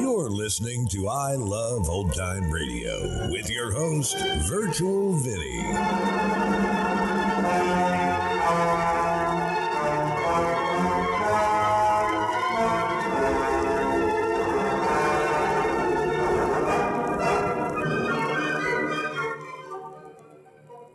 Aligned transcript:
You're 0.00 0.30
listening 0.30 0.86
to 0.88 1.06
I 1.06 1.34
Love 1.34 1.90
Old 1.90 2.14
Time 2.14 2.50
Radio 2.50 3.28
with 3.30 3.50
your 3.50 3.70
host, 3.70 4.16
Virtual 4.48 5.12
Vinny. 5.18 5.60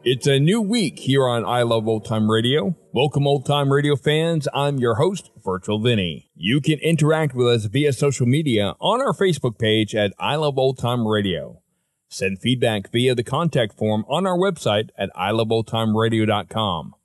It's 0.03 0.25
a 0.25 0.39
new 0.39 0.59
week 0.59 0.97
here 0.97 1.27
on 1.27 1.45
I 1.45 1.61
Love 1.61 1.87
Old 1.87 2.05
Time 2.05 2.31
Radio. 2.31 2.75
Welcome, 2.91 3.27
old 3.27 3.45
time 3.45 3.71
radio 3.71 3.95
fans. 3.95 4.47
I'm 4.51 4.79
your 4.79 4.95
host, 4.95 5.29
Virtual 5.45 5.79
Vinny. 5.79 6.31
You 6.33 6.59
can 6.59 6.79
interact 6.79 7.35
with 7.35 7.45
us 7.45 7.65
via 7.65 7.93
social 7.93 8.25
media 8.25 8.73
on 8.79 8.99
our 8.99 9.13
Facebook 9.13 9.59
page 9.59 9.93
at 9.93 10.11
I 10.17 10.37
Love 10.37 10.57
Old 10.57 10.79
Time 10.79 11.07
Radio. 11.07 11.61
Send 12.09 12.39
feedback 12.39 12.91
via 12.91 13.13
the 13.13 13.23
contact 13.23 13.77
form 13.77 14.05
on 14.09 14.25
our 14.25 14.35
website 14.35 14.89
at 14.97 15.11
iloveoldtimeradio.com. 15.15 16.95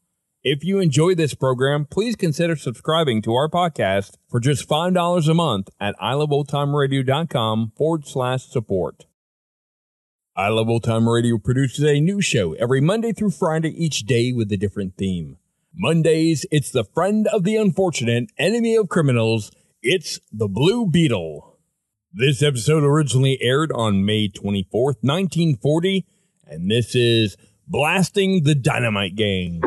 If 0.43 0.65
you 0.65 0.81
enjoy 0.81 1.17
this 1.17 1.35
program, 1.35 1.85
please 1.85 2.17
consider 2.17 2.57
subscribing 2.57 3.21
to 3.21 3.35
our 3.35 3.51
podcast 3.51 4.17
for 4.31 4.41
just 4.41 4.67
$5 4.67 5.29
a 5.29 5.35
month 5.35 5.69
at 5.79 5.95
iloveoldtimeradio.com 5.99 7.73
forward 7.77 8.07
slash 8.07 8.45
support. 8.45 9.05
I 10.35 10.49
Love 10.49 10.71
Old 10.71 10.85
Time 10.85 11.07
Radio 11.07 11.37
produces 11.37 11.85
a 11.85 12.01
new 12.01 12.23
show 12.23 12.55
every 12.55 12.81
Monday 12.81 13.13
through 13.13 13.33
Friday, 13.33 13.69
each 13.85 14.05
day 14.05 14.33
with 14.33 14.51
a 14.51 14.57
different 14.57 14.97
theme. 14.97 15.37
Mondays, 15.77 16.47
it's 16.53 16.71
the 16.71 16.85
friend 16.85 17.27
of 17.27 17.43
the 17.43 17.57
unfortunate, 17.57 18.31
enemy 18.39 18.77
of 18.77 18.89
criminals. 18.89 19.51
It's 19.83 20.21
the 20.33 20.47
Blue 20.47 20.87
Beetle. 20.87 21.59
This 22.13 22.45
episode 22.45 22.85
originally 22.85 23.43
aired 23.43 23.73
on 23.73 24.05
May 24.05 24.29
24th, 24.29 25.03
1940, 25.03 26.07
and 26.47 26.71
this 26.71 26.95
is 26.95 27.37
Blasting 27.67 28.45
the 28.45 28.55
Dynamite 28.55 29.17
Gang. 29.17 29.61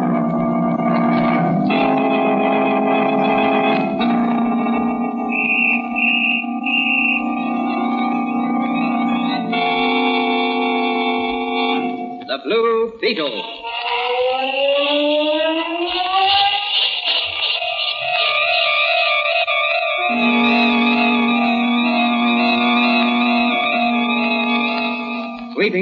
The 12.27 12.39
Blue 12.45 12.97
Beetle. 13.01 13.56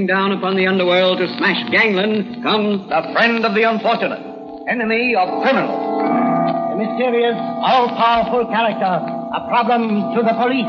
Down 0.04 0.36
upon 0.36 0.60
the 0.60 0.68
underworld 0.68 1.24
to 1.24 1.28
smash 1.40 1.72
gangland 1.72 2.44
comes 2.44 2.84
the 2.92 3.00
friend 3.16 3.48
of 3.48 3.56
the 3.56 3.64
unfortunate, 3.64 4.20
enemy 4.68 5.16
of 5.16 5.40
criminals. 5.40 5.72
A 5.72 6.76
mysterious, 6.76 7.40
all-powerful 7.40 8.52
character, 8.52 8.92
a 8.92 9.42
problem 9.48 10.12
to 10.12 10.20
the 10.20 10.36
police, 10.36 10.68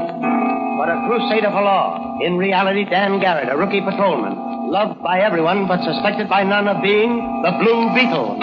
but 0.79 0.87
a 0.87 1.03
crusader 1.11 1.51
for 1.51 1.59
law. 1.59 2.23
In 2.23 2.39
reality, 2.39 2.87
Dan 2.87 3.19
Garrett, 3.19 3.51
a 3.51 3.59
rookie 3.59 3.83
patrolman, 3.83 4.71
loved 4.71 5.03
by 5.03 5.19
everyone 5.19 5.67
but 5.67 5.83
suspected 5.83 6.31
by 6.31 6.47
none 6.47 6.71
of 6.71 6.79
being 6.79 7.19
the 7.43 7.51
Blue 7.59 7.91
Beetle. 7.99 8.39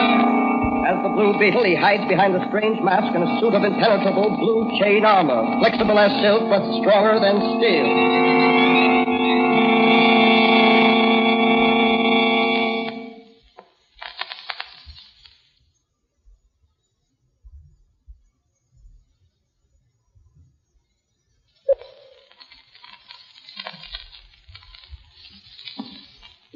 As 0.84 1.00
the 1.00 1.16
Blue 1.16 1.40
Beetle, 1.40 1.64
he 1.64 1.80
hides 1.80 2.04
behind 2.12 2.36
a 2.36 2.44
strange 2.52 2.84
mask 2.84 3.08
and 3.16 3.24
a 3.24 3.32
suit 3.40 3.56
of 3.56 3.64
impenetrable 3.64 4.36
blue 4.36 4.68
chain 4.84 5.08
armor, 5.08 5.48
flexible 5.64 5.96
as 5.96 6.12
silk 6.20 6.44
but 6.52 6.60
stronger 6.84 7.24
than 7.24 7.40
steel. 7.56 9.23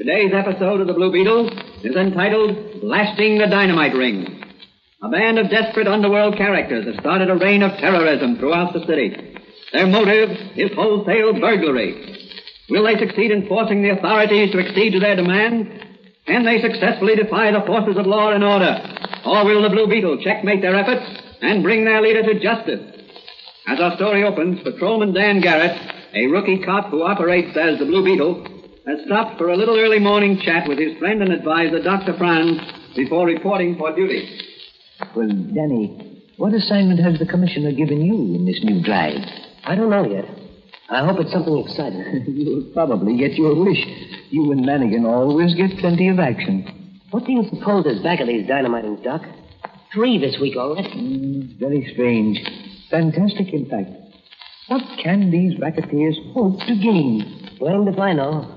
Today's 0.07 0.31
episode 0.33 0.79
of 0.79 0.87
the 0.87 0.93
Blue 0.93 1.11
Beetle 1.11 1.49
is 1.83 1.93
entitled 1.93 2.79
Blasting 2.79 3.39
the 3.39 3.47
Dynamite 3.47 3.93
Ring. 3.93 4.41
A 5.03 5.09
band 5.09 5.37
of 5.37 5.49
desperate 5.49 5.85
underworld 5.85 6.37
characters 6.37 6.85
has 6.85 6.95
started 7.01 7.29
a 7.29 7.35
reign 7.35 7.61
of 7.61 7.77
terrorism 7.77 8.37
throughout 8.37 8.71
the 8.71 8.85
city. 8.87 9.35
Their 9.73 9.85
motive 9.85 10.29
is 10.55 10.71
wholesale 10.75 11.33
burglary. 11.33 12.39
Will 12.69 12.85
they 12.85 12.97
succeed 12.97 13.31
in 13.31 13.49
forcing 13.49 13.83
the 13.83 13.99
authorities 13.99 14.53
to 14.53 14.59
accede 14.59 14.93
to 14.93 15.01
their 15.01 15.17
demand? 15.17 15.67
Can 16.25 16.45
they 16.45 16.61
successfully 16.61 17.17
defy 17.17 17.51
the 17.51 17.67
forces 17.67 17.97
of 17.97 18.07
law 18.07 18.31
and 18.31 18.45
order? 18.45 18.79
Or 19.25 19.43
will 19.43 19.61
the 19.61 19.75
Blue 19.75 19.89
Beetle 19.89 20.23
checkmate 20.23 20.61
their 20.61 20.77
efforts 20.77 21.03
and 21.41 21.63
bring 21.63 21.83
their 21.83 22.01
leader 22.01 22.23
to 22.23 22.39
justice? 22.39 22.79
As 23.67 23.81
our 23.81 23.97
story 23.97 24.23
opens, 24.23 24.63
Patrolman 24.63 25.13
Dan 25.13 25.41
Garrett, 25.41 25.77
a 26.13 26.27
rookie 26.27 26.63
cop 26.63 26.91
who 26.91 27.03
operates 27.03 27.57
as 27.57 27.77
the 27.77 27.85
Blue 27.85 28.05
Beetle, 28.05 28.56
has 28.87 28.99
stopped 29.05 29.37
for 29.37 29.49
a 29.49 29.57
little 29.57 29.77
early 29.77 29.99
morning 29.99 30.39
chat 30.43 30.67
with 30.67 30.79
his 30.79 30.97
friend 30.97 31.21
and 31.21 31.33
advisor, 31.33 31.83
Dr. 31.83 32.17
Franz, 32.17 32.57
before 32.95 33.25
reporting 33.27 33.75
for 33.77 33.93
duty. 33.93 34.39
Well, 35.13 35.27
Danny, 35.27 36.23
what 36.37 36.53
assignment 36.53 37.01
has 37.01 37.19
the 37.19 37.25
commissioner 37.25 37.73
given 37.73 37.99
you 38.01 38.15
in 38.35 38.45
this 38.45 38.63
new 38.63 38.81
drive? 38.81 39.19
I 39.65 39.75
don't 39.75 39.89
know 39.89 40.07
yet. 40.07 40.25
I 40.89 41.05
hope 41.05 41.19
it's 41.19 41.33
something 41.33 41.57
exciting. 41.57 42.23
You'll 42.27 42.71
probably 42.73 43.17
get 43.17 43.33
your 43.33 43.61
wish. 43.61 43.83
You 44.29 44.53
and 44.53 44.65
Manigan 44.65 45.05
always 45.05 45.53
get 45.53 45.77
plenty 45.79 46.07
of 46.07 46.19
action. 46.19 47.01
What 47.11 47.25
do 47.25 47.33
you 47.33 47.43
suppose 47.49 47.85
is 47.85 48.01
back 48.01 48.21
of 48.21 48.27
these 48.27 48.47
dynamiting, 48.47 49.03
Doc? 49.03 49.21
Three 49.93 50.17
this 50.17 50.37
week, 50.39 50.55
all 50.55 50.75
right. 50.75 50.85
Mm, 50.85 51.59
very 51.59 51.89
strange. 51.93 52.39
Fantastic, 52.89 53.53
in 53.53 53.69
fact. 53.69 53.89
What 54.67 54.81
can 55.03 55.29
these 55.29 55.59
racketeers 55.59 56.15
hope 56.33 56.59
to 56.59 56.75
gain? 56.75 57.57
Blamed 57.59 57.89
if 57.89 57.99
I 57.99 58.13
know. 58.13 58.56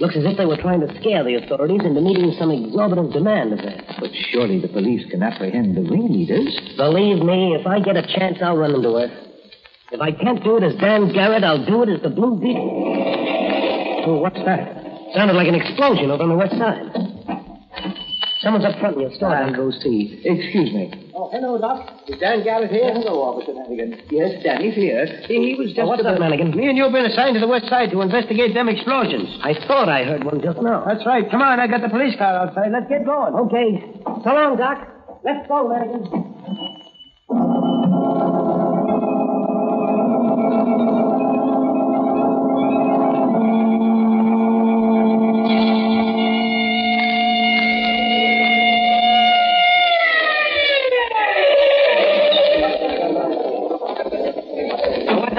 Looks 0.00 0.14
as 0.14 0.24
if 0.24 0.36
they 0.36 0.46
were 0.46 0.56
trying 0.56 0.80
to 0.80 1.00
scare 1.00 1.24
the 1.24 1.34
authorities 1.34 1.80
into 1.84 2.00
meeting 2.00 2.32
some 2.38 2.52
exorbitant 2.52 3.12
demand 3.12 3.52
of 3.52 3.58
theirs. 3.58 3.82
But 3.98 4.10
surely 4.30 4.60
the 4.60 4.68
police 4.68 5.04
can 5.10 5.22
apprehend 5.22 5.76
the 5.76 5.82
ringleaders. 5.82 6.54
Believe 6.76 7.18
me, 7.24 7.56
if 7.58 7.66
I 7.66 7.80
get 7.80 7.96
a 7.96 8.06
chance, 8.06 8.38
I'll 8.40 8.56
run 8.56 8.72
them 8.72 8.82
to 8.82 8.96
earth. 8.96 9.26
If 9.90 10.00
I 10.00 10.12
can't 10.12 10.42
do 10.44 10.56
it 10.56 10.62
as 10.62 10.76
Dan 10.76 11.12
Garrett, 11.12 11.42
I'll 11.42 11.66
do 11.66 11.82
it 11.82 11.88
as 11.88 12.00
the 12.02 12.10
Blue 12.10 12.38
Beetle. 12.38 14.04
Oh, 14.06 14.18
what's 14.18 14.38
that? 14.44 14.86
Sounded 15.14 15.34
like 15.34 15.48
an 15.48 15.56
explosion 15.56 16.12
over 16.12 16.22
on 16.22 16.28
the 16.28 16.36
west 16.36 16.56
side. 16.56 17.17
Someone's 18.40 18.64
up 18.64 18.78
front 18.78 18.94
in 18.96 19.02
your 19.02 19.12
store. 19.14 19.34
I'll 19.34 19.52
go 19.54 19.70
see. 19.70 20.22
Excuse 20.24 20.70
me. 20.72 21.10
Oh, 21.14 21.28
hello, 21.32 21.58
Doc. 21.58 21.90
Is 22.06 22.18
Dan 22.20 22.44
Garrett 22.44 22.70
here? 22.70 22.92
Hello, 22.92 23.18
Officer 23.22 23.50
Manigan. 23.52 23.98
Yes, 24.10 24.42
Danny's 24.44 24.74
here. 24.76 25.06
He 25.26 25.56
was 25.58 25.68
just 25.70 25.80
Oh, 25.80 25.86
what's 25.86 26.00
about... 26.02 26.14
up, 26.14 26.20
Manigan? 26.22 26.54
Me 26.54 26.68
and 26.68 26.78
you've 26.78 26.92
been 26.92 27.06
assigned 27.06 27.34
to 27.34 27.40
the 27.40 27.48
west 27.48 27.66
side 27.68 27.90
to 27.90 28.00
investigate 28.00 28.54
them 28.54 28.68
explosions. 28.68 29.28
I 29.42 29.54
thought 29.66 29.88
I 29.88 30.04
heard 30.04 30.22
one 30.22 30.40
just 30.40 30.62
now. 30.62 30.84
That's 30.86 31.04
right. 31.04 31.28
Come 31.30 31.42
on, 31.42 31.58
I 31.58 31.66
got 31.66 31.82
the 31.82 31.88
police 31.88 32.14
car 32.16 32.46
outside. 32.46 32.70
Let's 32.70 32.88
get 32.88 33.04
going. 33.04 33.34
Okay. 33.34 33.82
So 34.22 34.30
long, 34.30 34.56
Doc. 34.56 34.86
Let's 35.24 35.48
go, 35.48 35.66
Manigan. 35.66 37.58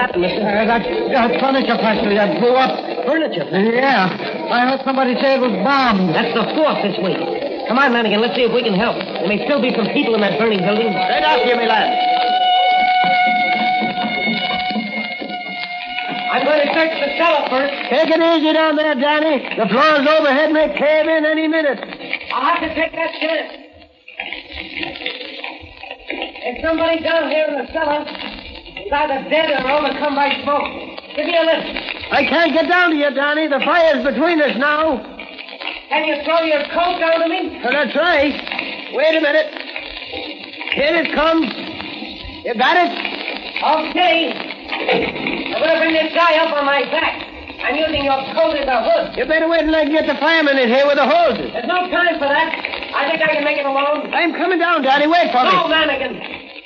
Happened, 0.00 0.24
mister? 0.24 0.40
Uh, 0.40 0.64
that, 0.64 0.82
that 1.12 1.30
furniture 1.40 1.76
factory 1.76 2.16
that 2.16 2.40
blew 2.40 2.56
up. 2.56 2.72
Furniture. 3.04 3.44
Yeah. 3.52 4.08
I 4.48 4.72
heard 4.72 4.80
somebody 4.84 5.14
say 5.20 5.36
it 5.36 5.42
was 5.44 5.52
bombed. 5.60 6.16
That's 6.16 6.32
the 6.32 6.44
fourth 6.56 6.80
this 6.80 6.96
week. 7.04 7.20
Come 7.68 7.76
on, 7.76 7.92
Manigan. 7.92 8.24
Let's 8.24 8.34
see 8.34 8.48
if 8.48 8.52
we 8.56 8.64
can 8.64 8.74
help. 8.74 8.96
There 8.96 9.28
may 9.28 9.44
still 9.44 9.60
be 9.60 9.70
some 9.76 9.86
people 9.92 10.16
in 10.16 10.24
that 10.24 10.40
burning 10.40 10.64
building. 10.64 10.88
Straight 10.88 11.22
after 11.22 11.46
you, 11.46 11.56
me 11.60 11.68
lad. 11.68 11.92
I'm 16.32 16.44
going 16.48 16.62
to 16.64 16.70
search 16.72 16.94
the 16.96 17.10
cellar 17.20 17.44
first. 17.52 17.74
Take 17.92 18.08
it 18.08 18.20
easy 18.22 18.52
down 18.54 18.76
there, 18.76 18.94
Danny. 18.94 19.44
The 19.54 19.68
floors 19.68 20.06
overhead 20.08 20.52
may 20.52 20.72
cave 20.78 21.06
in 21.06 21.26
any 21.26 21.46
minute. 21.46 21.78
I'll 22.32 22.56
have 22.56 22.62
to 22.64 22.74
take 22.74 22.92
that 22.92 23.12
chance. 23.20 23.52
There's 26.42 26.62
somebody 26.64 27.02
down 27.02 27.30
here 27.30 27.46
in 27.50 27.66
the 27.66 27.72
cellar. 27.72 28.06
Either 28.92 29.22
dead 29.30 29.50
or 29.54 29.70
overcome 29.70 30.14
by 30.18 30.34
smoke. 30.42 30.66
Give 31.14 31.26
me 31.26 31.36
a 31.36 31.46
lift. 31.46 31.66
I 32.10 32.26
can't 32.26 32.52
get 32.52 32.66
down 32.66 32.90
to 32.90 32.96
you, 32.96 33.10
Danny. 33.14 33.46
The 33.46 33.62
fire's 33.64 34.02
between 34.02 34.42
us 34.42 34.58
now. 34.58 34.98
Can 35.88 36.04
you 36.10 36.18
throw 36.26 36.42
your 36.42 36.62
coat 36.74 36.98
down 36.98 37.22
to 37.22 37.28
me? 37.30 37.62
Oh, 37.62 37.70
that's 37.70 37.94
right. 37.94 38.34
Wait 38.94 39.14
a 39.14 39.20
minute. 39.22 39.46
Here 40.74 40.94
it 41.06 41.14
comes. 41.14 41.46
You 42.42 42.54
got 42.58 42.78
it? 42.82 42.90
Okay. 43.62 44.34
I'm 44.34 45.62
going 45.62 45.70
to 45.70 45.78
bring 45.78 45.94
this 45.94 46.10
guy 46.14 46.42
up 46.42 46.50
on 46.54 46.66
my 46.66 46.82
back. 46.90 47.14
I'm 47.62 47.76
using 47.76 48.02
your 48.02 48.18
coat 48.34 48.58
as 48.58 48.66
a 48.66 48.78
hood. 48.82 49.18
You 49.18 49.26
better 49.26 49.46
wait 49.46 49.62
until 49.62 49.76
I 49.76 49.84
can 49.86 49.92
get 49.92 50.06
the 50.06 50.18
fireman 50.18 50.58
in 50.58 50.66
here 50.66 50.86
with 50.86 50.96
the 50.96 51.06
hoses. 51.06 51.52
There's 51.52 51.66
no 51.70 51.86
time 51.94 52.18
for 52.18 52.26
that. 52.26 52.48
I 52.94 53.10
think 53.10 53.22
I 53.22 53.34
can 53.34 53.44
make 53.44 53.58
it 53.58 53.66
alone. 53.66 54.10
I'm 54.10 54.32
coming 54.34 54.58
down, 54.58 54.82
Daddy. 54.82 55.06
Wait 55.06 55.30
for 55.30 55.46
me. 55.46 55.52
No, 55.54 55.68
me. 55.68 55.74
Manigan. 55.78 56.14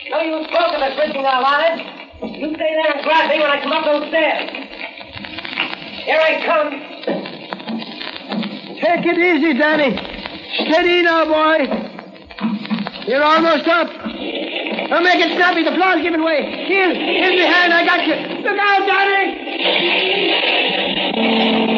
No 0.08 0.20
use 0.20 0.48
talking 0.48 0.80
of 0.80 0.96
risking 0.96 1.24
our 1.24 1.42
lives. 1.42 2.03
You 2.22 2.54
stay 2.54 2.74
there 2.74 2.92
and 2.94 3.02
grab 3.04 3.30
me 3.30 3.40
when 3.40 3.50
I 3.50 3.60
come 3.62 3.72
up 3.72 3.84
those 3.84 4.08
stairs. 4.08 4.50
Here 6.04 6.20
I 6.20 6.44
come. 6.44 6.70
Take 8.80 9.06
it 9.06 9.18
easy, 9.18 9.54
Danny. 9.58 9.96
Steady 10.68 11.02
now, 11.02 11.24
boy. 11.24 11.66
You're 13.06 13.22
almost 13.22 13.66
up. 13.66 13.88
Now 13.88 15.00
make 15.00 15.20
it 15.20 15.36
snappy. 15.36 15.64
The 15.64 15.72
floor's 15.74 16.02
giving 16.02 16.22
way. 16.22 16.64
Here, 16.66 16.90
in 16.90 17.36
behind. 17.36 17.72
I 17.72 17.84
got 17.84 18.06
you. 18.06 18.14
Look 18.42 18.58
out, 18.58 18.86
Danny. 21.16 21.73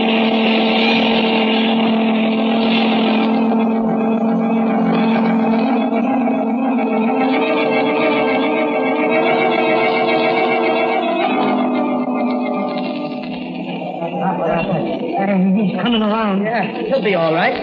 he's 15.73 15.83
coming 15.83 16.03
around. 16.03 16.43
Yeah, 16.43 16.83
he'll 16.87 17.03
be 17.03 17.15
all 17.15 17.35
right. 17.35 17.55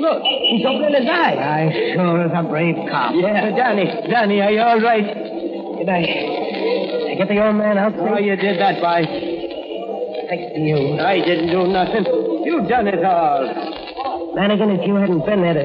Look, 0.00 0.22
he's 0.22 0.64
opening 0.64 0.94
his 0.94 1.08
eyes. 1.08 1.38
I 1.38 1.94
sure 1.94 2.24
is 2.24 2.32
a 2.34 2.42
brave 2.42 2.76
cop. 2.90 3.14
Yeah, 3.16 3.50
Danny, 3.56 3.86
Danny, 4.08 4.40
are 4.40 4.50
you 4.50 4.60
all 4.60 4.80
right? 4.80 5.04
Did 5.04 5.88
I, 5.88 6.00
I 6.00 7.14
get 7.16 7.28
the 7.28 7.44
old 7.44 7.56
man 7.56 7.78
out 7.78 7.94
Oh, 7.96 8.18
you 8.18 8.36
did 8.36 8.60
that, 8.60 8.80
by. 8.80 9.02
Thanks 9.04 10.54
to 10.54 10.60
you. 10.60 10.98
I 11.00 11.20
didn't 11.24 11.48
do 11.48 11.66
nothing. 11.66 12.04
You 12.44 12.66
done 12.68 12.88
it 12.88 13.04
all. 13.04 14.34
Manigan, 14.36 14.78
if 14.78 14.86
you 14.86 14.94
hadn't 14.96 15.24
been 15.24 15.40
there 15.40 15.54
to 15.54 15.64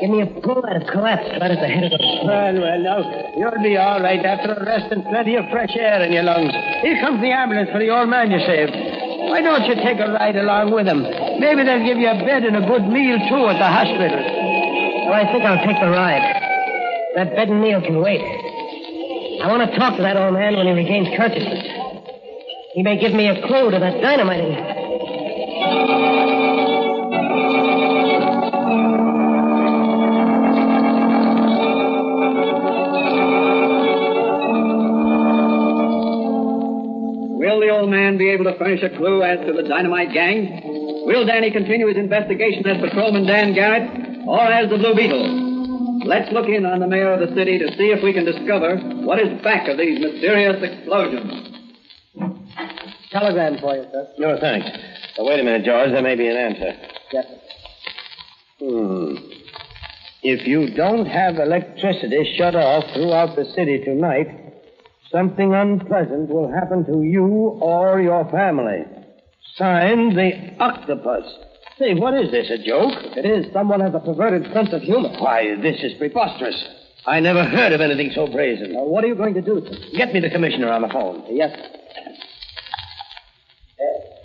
give 0.00 0.10
me 0.10 0.20
a 0.20 0.26
pull, 0.40 0.62
I'd 0.66 0.82
have 0.82 0.90
collapsed 0.92 1.30
right 1.40 1.50
at 1.50 1.60
the 1.60 1.68
head 1.68 1.84
of 1.84 1.90
the... 1.90 1.98
Well, 2.24 2.54
well, 2.60 2.80
now, 2.84 3.00
you'll 3.36 3.62
be 3.62 3.76
all 3.76 4.00
right 4.00 4.24
after 4.24 4.52
a 4.52 4.64
rest 4.64 4.92
and 4.92 5.04
plenty 5.04 5.36
of 5.36 5.44
fresh 5.50 5.72
air 5.78 6.02
in 6.04 6.12
your 6.12 6.24
lungs. 6.24 6.52
Here 6.82 7.00
comes 7.00 7.20
the 7.22 7.32
ambulance 7.32 7.70
for 7.72 7.78
the 7.78 7.88
old 7.88 8.08
man 8.08 8.30
you 8.30 8.40
saved. 8.44 8.76
Why 9.36 9.42
don't 9.42 9.66
you 9.68 9.74
take 9.84 10.00
a 10.00 10.10
ride 10.12 10.34
along 10.34 10.72
with 10.72 10.86
them? 10.86 11.02
Maybe 11.02 11.62
they'll 11.62 11.84
give 11.84 11.98
you 11.98 12.08
a 12.08 12.24
bed 12.24 12.44
and 12.44 12.56
a 12.56 12.64
good 12.64 12.88
meal, 12.88 13.18
too, 13.28 13.44
at 13.52 13.60
the 13.60 13.68
hospital. 13.68 14.16
Well, 14.16 15.12
I 15.12 15.28
think 15.30 15.44
I'll 15.44 15.60
take 15.60 15.76
the 15.76 15.90
ride. 15.92 16.24
That 17.16 17.36
bed 17.36 17.50
and 17.50 17.60
meal 17.60 17.82
can 17.82 18.00
wait. 18.00 18.22
I 19.44 19.52
want 19.52 19.70
to 19.70 19.76
talk 19.76 19.96
to 19.96 20.02
that 20.08 20.16
old 20.16 20.32
man 20.32 20.56
when 20.56 20.66
he 20.66 20.72
regains 20.72 21.14
consciousness. 21.18 21.68
He 22.72 22.82
may 22.82 22.96
give 22.96 23.12
me 23.12 23.28
a 23.28 23.46
clue 23.46 23.70
to 23.72 23.78
that 23.78 24.00
dynamiting. 24.00 24.56
Will 37.86 37.92
man 37.92 38.18
be 38.18 38.30
able 38.30 38.46
to 38.46 38.58
furnish 38.58 38.82
a 38.82 38.88
clue 38.88 39.22
as 39.22 39.38
to 39.46 39.52
the 39.52 39.62
dynamite 39.62 40.12
gang? 40.12 40.60
Will 41.06 41.24
Danny 41.24 41.52
continue 41.52 41.86
his 41.86 41.96
investigation 41.96 42.66
as 42.66 42.80
Patrolman 42.80 43.28
Dan 43.28 43.54
Garrett 43.54 44.26
or 44.26 44.42
as 44.42 44.68
the 44.68 44.76
Blue 44.76 44.92
Beetle? 44.92 46.02
Let's 46.04 46.32
look 46.32 46.48
in 46.48 46.66
on 46.66 46.80
the 46.80 46.88
mayor 46.88 47.12
of 47.12 47.20
the 47.20 47.32
city 47.36 47.58
to 47.60 47.68
see 47.78 47.94
if 47.94 48.02
we 48.02 48.12
can 48.12 48.24
discover 48.24 48.74
what 49.06 49.20
is 49.20 49.40
back 49.40 49.68
of 49.68 49.78
these 49.78 50.00
mysterious 50.00 50.60
explosions. 50.60 51.62
Telegram 53.12 53.56
for 53.60 53.76
you, 53.76 53.86
sir. 53.92 54.08
No, 54.18 54.36
thanks. 54.40 54.66
Now, 55.16 55.24
wait 55.24 55.38
a 55.38 55.44
minute, 55.44 55.64
George. 55.64 55.92
There 55.92 56.02
may 56.02 56.16
be 56.16 56.26
an 56.26 56.36
answer. 56.36 56.72
Yes. 57.12 57.26
Hmm. 58.58 59.14
If 60.24 60.44
you 60.44 60.74
don't 60.74 61.06
have 61.06 61.36
electricity 61.36 62.34
shut 62.36 62.56
off 62.56 62.82
throughout 62.94 63.36
the 63.36 63.44
city 63.54 63.78
tonight, 63.84 64.45
something 65.16 65.54
unpleasant 65.54 66.28
will 66.28 66.52
happen 66.52 66.84
to 66.84 67.02
you 67.02 67.24
or 67.60 68.02
your 68.02 68.28
family. 68.30 68.84
Signed, 69.56 70.16
the 70.16 70.30
Octopus. 70.60 71.24
Say, 71.78 71.94
what 71.94 72.12
is 72.14 72.30
this, 72.30 72.50
a 72.50 72.58
joke? 72.58 72.92
It 73.16 73.24
is, 73.24 73.50
someone 73.52 73.80
has 73.80 73.94
a 73.94 74.00
perverted 74.00 74.52
sense 74.52 74.68
of 74.72 74.82
humor. 74.82 75.08
Why, 75.18 75.56
this 75.62 75.82
is 75.82 75.92
preposterous. 75.98 76.62
I 77.06 77.20
never 77.20 77.44
heard 77.44 77.72
of 77.72 77.80
anything 77.80 78.12
so 78.14 78.26
brazen. 78.26 78.72
Now, 78.72 78.84
what 78.84 79.04
are 79.04 79.06
you 79.06 79.14
going 79.14 79.34
to 79.34 79.42
do, 79.42 79.62
sir? 79.64 79.96
Get 79.96 80.12
me 80.12 80.20
the 80.20 80.28
commissioner 80.28 80.70
on 80.70 80.82
the 80.82 80.88
phone. 80.88 81.24
Yes. 81.30 81.56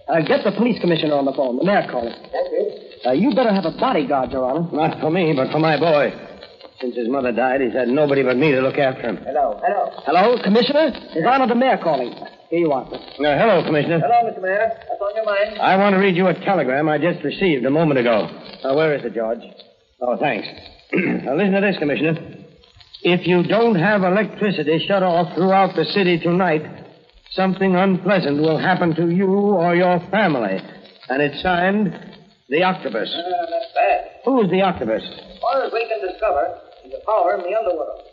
Uh, 0.10 0.20
get 0.22 0.44
the 0.44 0.52
police 0.52 0.80
commissioner 0.82 1.16
on 1.16 1.24
the 1.24 1.34
phone. 1.34 1.58
The 1.58 1.64
mayor 1.64 1.88
calling. 1.90 2.14
Thank 2.14 2.52
you. 2.52 2.72
Uh, 3.06 3.12
you 3.14 3.34
better 3.34 3.54
have 3.54 3.66
a 3.66 3.72
bodyguard, 3.72 4.32
Your 4.32 4.44
Honor. 4.44 4.68
Not 4.74 5.00
for 5.00 5.10
me, 5.10 5.34
but 5.34 5.52
for 5.52 5.60
my 5.60 5.80
boy. 5.80 6.31
Since 6.82 6.96
his 6.96 7.08
mother 7.08 7.32
died, 7.32 7.62
he's 7.62 7.74
had 7.74 7.88
nobody 7.88 8.24
but 8.24 8.38
me 8.38 8.52
to 8.52 8.62
look 8.62 8.78
after 8.78 9.02
him. 9.04 9.18
Hello. 9.18 9.60
Hello. 9.64 9.92
Hello, 10.06 10.42
Commissioner? 10.44 10.90
His 11.14 11.24
Honor 11.28 11.48
the 11.48 11.56
Mayor 11.56 11.78
calling. 11.78 12.12
Here 12.50 12.60
you 12.60 12.72
are. 12.72 12.84
Uh, 12.84 12.98
hello, 13.20 13.64
Commissioner. 13.64 14.00
Hello, 14.02 14.30
Mr. 14.30 14.42
Mayor. 14.42 14.72
What's 14.90 15.02
on 15.02 15.16
your 15.16 15.26
mind? 15.26 15.62
I 15.62 15.78
want 15.78 15.94
to 15.94 16.00
read 16.00 16.18
you 16.18 16.28
a 16.28 16.34
telegram 16.34 16.90
I 16.90 16.98
just 16.98 17.24
received 17.24 17.66
a 17.66 17.70
moment 17.70 18.00
ago. 18.00 18.28
Now, 18.64 18.76
where 18.76 18.96
is 18.96 19.06
it, 19.06 19.14
George? 19.14 19.40
Oh, 20.02 20.18
thanks. 20.18 20.48
now, 20.94 21.36
listen 21.38 21.54
to 21.54 21.62
this, 21.62 21.78
Commissioner. 21.78 22.18
If 23.04 23.28
you 23.28 23.44
don't 23.44 23.76
have 23.76 24.02
electricity 24.04 24.84
shut 24.88 25.04
off 25.04 25.34
throughout 25.36 25.76
the 25.76 25.86
city 25.86 26.20
tonight, 26.20 26.64
something 27.32 27.76
unpleasant 27.76 28.38
will 28.42 28.58
happen 28.58 28.96
to 28.96 29.10
you 29.10 29.28
or 29.30 29.76
your 29.76 30.00
family. 30.10 30.58
And 31.10 31.22
it's 31.22 31.42
signed, 31.44 31.94
The 32.50 32.64
Octopus. 32.64 33.10
that's 33.16 33.74
bad. 33.76 34.12
Who's 34.26 34.50
the 34.50 34.62
Octopus? 34.62 35.04
As 35.04 35.40
far 35.40 35.64
as 35.64 35.72
we 35.74 35.88
can 35.88 36.08
discover, 36.08 36.60
he's 36.92 37.00
a 37.00 37.06
power 37.08 37.40
in 37.40 37.42
the 37.48 37.56
underworld. 37.56 38.04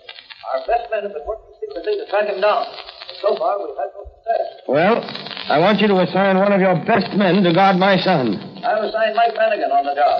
Our 0.54 0.60
best 0.70 0.86
men 0.90 1.02
have 1.02 1.12
been 1.12 1.26
working 1.26 1.50
secretly 1.58 1.98
to 1.98 2.06
track 2.06 2.30
him 2.30 2.40
down. 2.40 2.64
So 3.20 3.34
far, 3.36 3.58
we've 3.58 3.74
had 3.74 3.90
no 3.98 4.06
success. 4.06 4.46
Well, 4.70 5.02
I 5.50 5.58
want 5.58 5.80
you 5.82 5.88
to 5.88 5.98
assign 6.06 6.38
one 6.38 6.52
of 6.54 6.60
your 6.60 6.78
best 6.86 7.10
men 7.18 7.42
to 7.42 7.52
guard 7.52 7.76
my 7.76 7.98
son. 7.98 8.38
I've 8.62 8.84
assigned 8.84 9.16
Mike 9.18 9.34
Flanagan 9.34 9.74
on 9.74 9.84
the 9.84 9.94
job. 9.98 10.18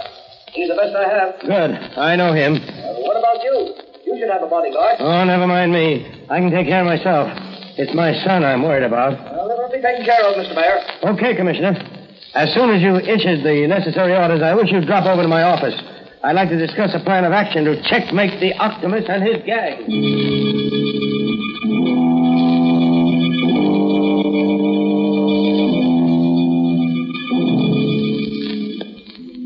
He's 0.52 0.69
the 0.69 0.75
best 0.75 0.96
I 0.96 1.06
have. 1.06 1.31
Good. 1.40 1.70
I 1.96 2.16
know 2.16 2.32
him. 2.34 2.56
Uh, 2.58 2.99
what 3.06 3.14
about 3.16 3.38
you? 3.44 3.76
You 4.05 4.19
should 4.19 4.32
have 4.32 4.43
a 4.43 4.49
bodyguard. 4.50 4.96
Oh, 4.99 5.25
never 5.25 5.46
mind 5.46 5.70
me. 5.72 6.26
I 6.28 6.40
can 6.40 6.50
take 6.50 6.66
care 6.66 6.80
of 6.80 6.88
myself. 6.88 7.28
It's 7.78 7.94
my 7.94 8.11
son 8.25 8.42
I'm 8.42 8.62
worried 8.64 8.83
about. 8.83 9.14
Well, 9.30 9.47
it'll 9.52 9.71
be 9.71 9.80
taken 9.80 10.04
care 10.04 10.25
of, 10.25 10.35
Mr. 10.35 10.56
Mayor. 10.56 10.80
Okay, 11.14 11.37
Commissioner. 11.37 11.76
As 12.35 12.52
soon 12.52 12.71
as 12.71 12.83
you 12.83 12.97
issued 12.97 13.44
the 13.44 13.66
necessary 13.68 14.16
orders, 14.16 14.42
I 14.42 14.54
wish 14.54 14.73
you'd 14.73 14.87
drop 14.87 15.06
over 15.06 15.23
to 15.23 15.28
my 15.28 15.42
office. 15.44 15.76
I'd 16.22 16.34
like 16.34 16.48
to 16.48 16.58
discuss 16.58 16.94
a 16.94 17.00
plan 17.04 17.25
of 17.25 17.32
action 17.32 17.64
to 17.64 17.80
checkmate 17.88 18.40
the 18.40 18.52
Octopus 18.58 19.04
and 19.08 19.22
his 19.22 19.40
gang. 19.46 19.87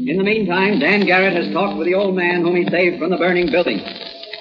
In 0.08 0.16
the 0.16 0.24
meantime, 0.24 0.78
Dan 0.78 1.04
Garrett 1.04 1.34
has 1.34 1.52
talked 1.52 1.76
with 1.76 1.86
the 1.86 1.94
old 1.94 2.16
man 2.16 2.40
whom 2.40 2.56
he 2.56 2.64
saved 2.70 2.98
from 2.98 3.10
the 3.10 3.18
burning 3.18 3.50
building. 3.50 3.78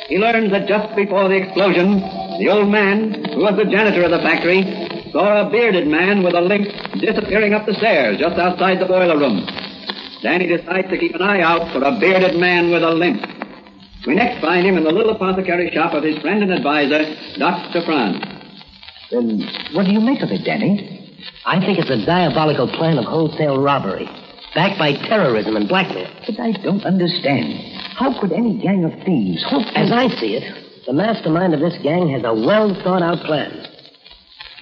He 0.07 0.17
learns 0.17 0.51
that 0.51 0.69
just 0.69 0.95
before 0.95 1.27
the 1.27 1.35
explosion, 1.35 1.99
the 2.39 2.47
old 2.49 2.69
man, 2.69 3.25
who 3.33 3.41
was 3.41 3.57
the 3.57 3.69
janitor 3.69 4.03
of 4.03 4.11
the 4.11 4.19
factory, 4.19 4.63
saw 5.11 5.47
a 5.47 5.49
bearded 5.49 5.87
man 5.87 6.23
with 6.23 6.33
a 6.33 6.41
limp 6.41 6.67
disappearing 7.01 7.53
up 7.53 7.65
the 7.65 7.73
stairs 7.73 8.19
just 8.19 8.39
outside 8.39 8.79
the 8.79 8.85
boiler 8.85 9.17
room. 9.17 9.60
Danny 10.21 10.47
decides 10.47 10.89
to 10.89 10.97
keep 10.97 11.15
an 11.15 11.21
eye 11.21 11.41
out 11.41 11.71
for 11.73 11.83
a 11.83 11.99
bearded 11.99 12.39
man 12.39 12.71
with 12.71 12.83
a 12.83 12.91
limp. 12.91 13.21
We 14.05 14.15
next 14.15 14.41
find 14.41 14.65
him 14.65 14.77
in 14.77 14.83
the 14.83 14.91
little 14.91 15.15
apothecary 15.15 15.71
shop 15.73 15.93
of 15.93 16.03
his 16.03 16.17
friend 16.19 16.43
and 16.43 16.51
advisor, 16.51 17.05
Dr. 17.37 17.81
Franz. 17.85 18.23
Then 19.09 19.41
what 19.73 19.85
do 19.85 19.91
you 19.91 19.99
make 19.99 20.21
of 20.21 20.29
it, 20.29 20.45
Danny? 20.45 21.17
I 21.45 21.59
think 21.59 21.79
it's 21.79 21.89
a 21.89 22.05
diabolical 22.05 22.67
plan 22.67 22.97
of 22.97 23.05
wholesale 23.05 23.61
robbery, 23.61 24.05
backed 24.53 24.77
by 24.77 24.93
terrorism 24.93 25.55
and 25.55 25.67
blackmail. 25.67 26.09
But 26.25 26.39
I 26.39 26.51
don't 26.63 26.85
understand. 26.85 27.53
How 27.97 28.19
could 28.19 28.31
any 28.31 28.57
gang 28.61 28.85
of 28.85 28.93
thieves 29.03 29.43
hope. 29.49 29.67
As 29.75 29.91
I 29.91 30.07
see 30.19 30.37
it, 30.37 30.85
the 30.85 30.93
mastermind 30.93 31.53
of 31.53 31.59
this 31.59 31.77
gang 31.83 32.09
has 32.09 32.23
a 32.23 32.33
well 32.33 32.73
thought 32.83 33.01
out 33.01 33.19
plan. 33.25 33.67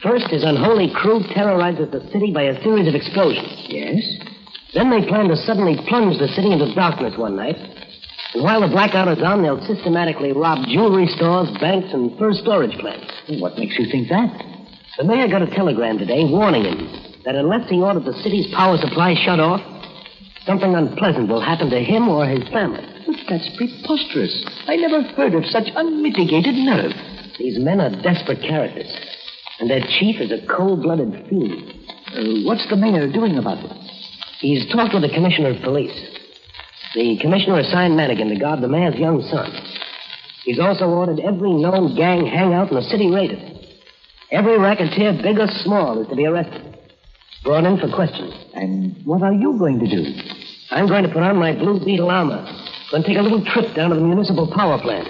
First, 0.04 0.28
his 0.28 0.44
unholy 0.44 0.92
crew 0.94 1.22
terrorizes 1.34 1.92
the 1.92 2.02
city 2.12 2.32
by 2.34 2.44
a 2.44 2.62
series 2.64 2.88
of 2.88 2.96
explosions. 2.96 3.66
Yes? 3.68 4.04
Then 4.74 4.90
they 4.90 5.08
plan 5.08 5.28
to 5.30 5.36
suddenly 5.36 5.78
plunge 5.88 6.20
the 6.20 6.28
city 6.30 6.52
into 6.52 6.74
darkness 6.76 7.18
one 7.18 7.36
night. 7.36 7.58
And 8.34 8.44
while 8.44 8.62
the 8.62 8.68
blackout 8.68 9.08
is 9.08 9.24
on, 9.24 9.42
they'll 9.42 9.66
systematically 9.66 10.32
rob 10.32 10.68
jewelry 10.68 11.08
stores, 11.08 11.50
banks, 11.60 11.90
and 11.94 12.18
fur 12.20 12.34
storage 12.34 12.78
plants. 12.78 13.10
What 13.42 13.58
makes 13.58 13.80
you 13.80 13.90
think 13.90 14.10
that? 14.10 14.30
The 14.98 15.06
mayor 15.06 15.28
got 15.28 15.42
a 15.42 15.50
telegram 15.50 15.98
today 15.98 16.26
warning 16.30 16.66
him 16.66 16.86
that 17.26 17.36
unless 17.36 17.70
he 17.70 17.82
ordered 17.82 18.06
the 18.06 18.14
city's 18.22 18.54
power 18.54 18.78
supply 18.78 19.16
shut 19.16 19.40
off, 19.40 19.62
something 20.46 20.76
unpleasant 20.76 21.30
will 21.30 21.42
happen 21.42 21.70
to 21.72 21.80
him 21.80 22.08
or 22.08 22.28
his 22.28 22.48
family. 22.50 22.86
But 23.08 23.16
that's 23.28 23.50
preposterous. 23.58 24.46
I 24.68 24.76
never 24.76 25.02
heard 25.18 25.34
of 25.34 25.46
such 25.46 25.70
unmitigated 25.74 26.54
nerve. 26.56 26.94
These 27.40 27.58
men 27.58 27.82
are 27.82 27.90
desperate 28.02 28.42
characters, 28.42 28.94
and 29.60 29.70
their 29.70 29.82
chief 29.98 30.22
is 30.22 30.32
a 30.32 30.46
cold-blooded 30.46 31.28
fiend. 31.30 31.74
Uh, 32.14 32.46
what's 32.46 32.68
the 32.70 32.76
mayor 32.76 33.12
doing 33.12 33.38
about 33.38 33.58
it? 33.64 33.89
He's 34.40 34.72
talked 34.72 34.94
with 34.94 35.04
the 35.04 35.14
commissioner 35.14 35.50
of 35.50 35.62
police. 35.62 35.96
The 36.96 37.18
commissioner 37.20 37.60
assigned 37.60 38.00
Manigan 38.00 38.30
to 38.30 38.40
guard 38.40 38.62
the 38.62 38.68
mayor's 38.68 38.96
young 38.96 39.22
son. 39.24 39.52
He's 40.46 40.60
also 40.60 40.86
ordered 40.86 41.20
every 41.20 41.52
known 41.52 41.96
gang 41.96 42.26
hangout 42.26 42.70
in 42.70 42.76
the 42.76 42.84
city 42.84 43.12
raided. 43.12 43.40
Every 44.32 44.58
racketeer, 44.58 45.14
big 45.22 45.40
or 45.40 45.48
small, 45.64 46.02
is 46.02 46.08
to 46.08 46.16
be 46.16 46.26
arrested. 46.26 46.78
Brought 47.44 47.66
in 47.66 47.78
for 47.80 47.90
questioning. 47.94 48.32
And 48.54 49.06
what 49.06 49.24
are 49.24 49.34
you 49.34 49.58
going 49.60 49.80
to 49.80 49.88
do? 49.88 50.22
I'm 50.72 50.88
going 50.88 51.04
to 51.04 51.10
put 51.10 51.24
on 51.24 51.38
my 51.38 51.54
Blue 51.54 51.84
Beetle 51.84 52.10
armor. 52.10 52.46
Then 52.92 53.04
take 53.04 53.18
a 53.18 53.22
little 53.22 53.44
trip 53.46 53.76
down 53.76 53.90
to 53.90 53.96
the 53.96 54.02
municipal 54.02 54.52
power 54.56 54.80
plant. 54.82 55.08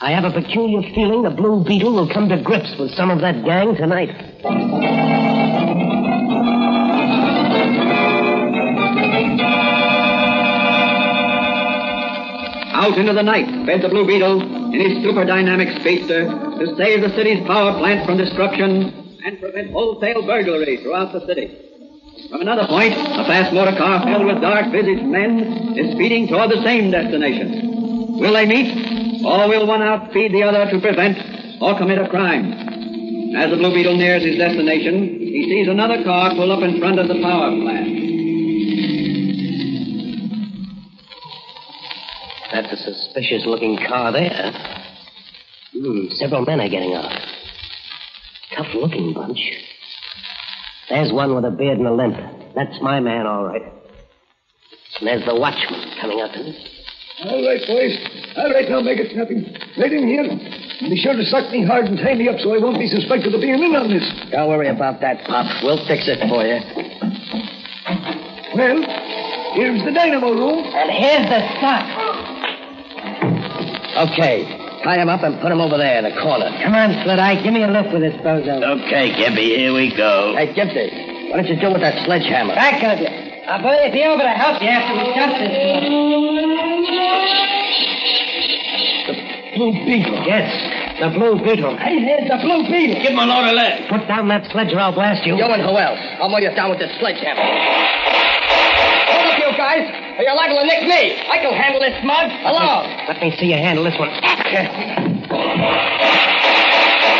I 0.00 0.10
have 0.10 0.24
a 0.24 0.30
peculiar 0.30 0.82
feeling 0.94 1.22
the 1.22 1.30
Blue 1.30 1.64
Beetle 1.64 1.94
will 1.94 2.12
come 2.12 2.28
to 2.28 2.42
grips 2.42 2.74
with 2.78 2.90
some 2.92 3.10
of 3.10 3.20
that 3.22 3.44
gang 3.44 3.74
tonight. 3.76 5.15
Out 12.76 12.98
into 12.98 13.14
the 13.14 13.22
night 13.22 13.48
sped 13.64 13.80
the 13.80 13.88
Blue 13.88 14.06
Beetle 14.06 14.36
in 14.68 14.78
his 14.78 15.02
super 15.02 15.24
dynamic 15.24 15.80
speedster 15.80 16.28
to 16.28 16.76
save 16.76 17.00
the 17.00 17.08
city's 17.16 17.40
power 17.46 17.72
plant 17.78 18.04
from 18.04 18.18
destruction 18.18 18.92
and 19.24 19.40
prevent 19.40 19.72
wholesale 19.72 20.20
burglary 20.20 20.76
throughout 20.82 21.10
the 21.14 21.24
city. 21.24 21.56
From 22.28 22.42
another 22.42 22.66
point, 22.68 22.92
a 22.92 23.24
fast 23.24 23.54
motor 23.54 23.74
car 23.78 24.04
filled 24.04 24.26
with 24.26 24.42
dark 24.42 24.70
visaged 24.70 25.04
men 25.08 25.72
is 25.78 25.96
speeding 25.96 26.28
toward 26.28 26.50
the 26.50 26.62
same 26.64 26.90
destination. 26.90 28.20
Will 28.20 28.34
they 28.34 28.44
meet, 28.44 29.24
or 29.24 29.48
will 29.48 29.66
one 29.66 29.80
outspeed 29.80 30.32
the 30.32 30.42
other 30.42 30.70
to 30.70 30.78
prevent 30.78 31.16
or 31.62 31.78
commit 31.78 31.96
a 31.96 32.08
crime? 32.08 32.52
As 33.40 33.48
the 33.48 33.56
Blue 33.56 33.72
Beetle 33.72 33.96
nears 33.96 34.22
his 34.22 34.36
destination, 34.36 35.18
he 35.18 35.48
sees 35.48 35.68
another 35.68 36.04
car 36.04 36.34
pull 36.34 36.52
up 36.52 36.62
in 36.62 36.78
front 36.78 36.98
of 36.98 37.08
the 37.08 37.22
power 37.22 37.56
plant. 37.56 38.05
That's 42.56 42.72
a 42.72 42.76
suspicious 42.84 43.44
looking 43.44 43.76
car 43.86 44.12
there. 44.12 44.50
Hmm, 45.76 46.08
several 46.12 46.40
men 46.46 46.58
are 46.58 46.70
getting 46.70 46.94
out. 46.94 47.12
Tough 48.56 48.72
looking 48.74 49.12
bunch. 49.12 49.38
There's 50.88 51.12
one 51.12 51.34
with 51.34 51.44
a 51.44 51.50
beard 51.50 51.76
and 51.76 51.86
a 51.86 51.92
limp. 51.92 52.16
That's 52.54 52.80
my 52.80 52.98
man, 53.00 53.26
all 53.26 53.44
right. 53.44 53.60
And 53.60 55.06
there's 55.06 55.26
the 55.26 55.34
watchman 55.34 56.00
coming 56.00 56.22
up 56.22 56.32
to 56.32 56.38
me. 56.44 56.56
All 57.24 57.44
right, 57.44 57.60
boys. 57.68 57.92
All 58.38 58.50
right, 58.50 58.64
now 58.70 58.80
make 58.80 59.00
it 59.00 59.12
snappy. 59.12 59.44
Right 59.76 59.92
in 59.92 60.08
here. 60.08 60.24
And 60.24 60.88
be 60.88 60.96
sure 60.96 61.12
to 61.12 61.24
suck 61.28 61.52
me 61.52 61.62
hard 61.62 61.84
and 61.84 61.98
tie 61.98 62.14
me 62.14 62.26
up 62.30 62.40
so 62.40 62.54
I 62.54 62.58
won't 62.58 62.78
be 62.78 62.88
suspected 62.88 63.34
of 63.34 63.40
being 63.42 63.60
in 63.60 63.76
on 63.76 63.92
this. 63.92 64.04
Don't 64.32 64.48
worry 64.48 64.68
about 64.68 65.02
that, 65.02 65.26
Pop. 65.26 65.44
We'll 65.62 65.84
fix 65.86 66.08
it 66.08 66.24
for 66.24 66.40
you. 66.40 66.56
Well, 68.56 68.80
here's 69.60 69.84
the 69.84 69.92
dynamo 69.92 70.32
room. 70.32 70.64
And 70.64 70.88
here's 70.88 71.28
the 71.28 71.40
sock. 71.60 72.05
Okay. 73.96 74.44
Tie 74.84 74.98
him 75.00 75.08
up 75.08 75.22
and 75.22 75.40
put 75.40 75.50
him 75.50 75.60
over 75.60 75.78
there 75.78 75.98
in 75.98 76.04
the 76.04 76.12
corner. 76.20 76.52
Come 76.62 76.74
on, 76.74 76.92
Slit 77.02 77.18
Eye. 77.18 77.42
Give 77.42 77.52
me 77.52 77.62
a 77.62 77.68
lift 77.68 77.92
with 77.92 78.02
this 78.02 78.14
bozo. 78.20 78.60
Okay, 78.84 79.10
Gimpy, 79.16 79.56
here 79.56 79.72
we 79.72 79.94
go. 79.96 80.34
Hey, 80.36 80.52
Gimpy, 80.52 81.30
what 81.30 81.42
did 81.42 81.48
you 81.48 81.56
do 81.60 81.72
with 81.72 81.80
that 81.80 82.04
sledgehammer? 82.04 82.54
Back 82.54 82.84
of 82.84 83.00
you. 83.00 83.08
I'll 83.48 83.62
be 83.62 84.04
over 84.04 84.22
to 84.22 84.36
help 84.36 84.60
you 84.60 84.68
after 84.68 84.94
we 85.00 85.14
cut 85.14 85.32
this. 85.38 85.50
The 89.06 89.14
Blue 89.56 89.72
Beetle. 89.86 90.22
Yes, 90.26 90.50
the 91.00 91.08
Blue 91.16 91.38
Beetle. 91.42 91.76
Hey, 91.78 92.04
there's 92.04 92.28
the 92.28 92.38
Blue 92.44 92.68
Beetle. 92.68 93.00
Give 93.02 93.12
him 93.12 93.18
a 93.18 93.26
load 93.26 93.48
of 93.48 93.54
lead. 93.54 93.88
Put 93.88 94.06
down 94.08 94.28
that 94.28 94.50
sledge 94.52 94.72
or 94.74 94.80
I'll 94.80 94.92
blast 94.92 95.24
you. 95.24 95.36
You 95.36 95.44
and 95.44 95.62
who 95.62 95.78
else? 95.78 95.98
I'll 96.20 96.28
mow 96.28 96.38
you 96.38 96.52
down 96.54 96.70
with 96.70 96.80
this 96.80 96.92
sledgehammer. 96.98 97.40
Hold 99.66 99.82
you 99.82 99.90
guys. 99.90 100.18
Or 100.18 100.22
you're 100.22 100.34
liable 100.34 100.58
to 100.60 100.66
nick 100.66 100.82
me. 100.86 101.18
I 101.28 101.38
can 101.38 101.52
handle 101.52 101.80
this 101.80 101.98
mug. 102.04 102.30
Alone. 102.46 102.86
Let 103.08 103.20
me 103.20 103.34
see 103.36 103.46
you 103.46 103.58
handle 103.58 103.84
this 103.84 103.98
one. 103.98 104.10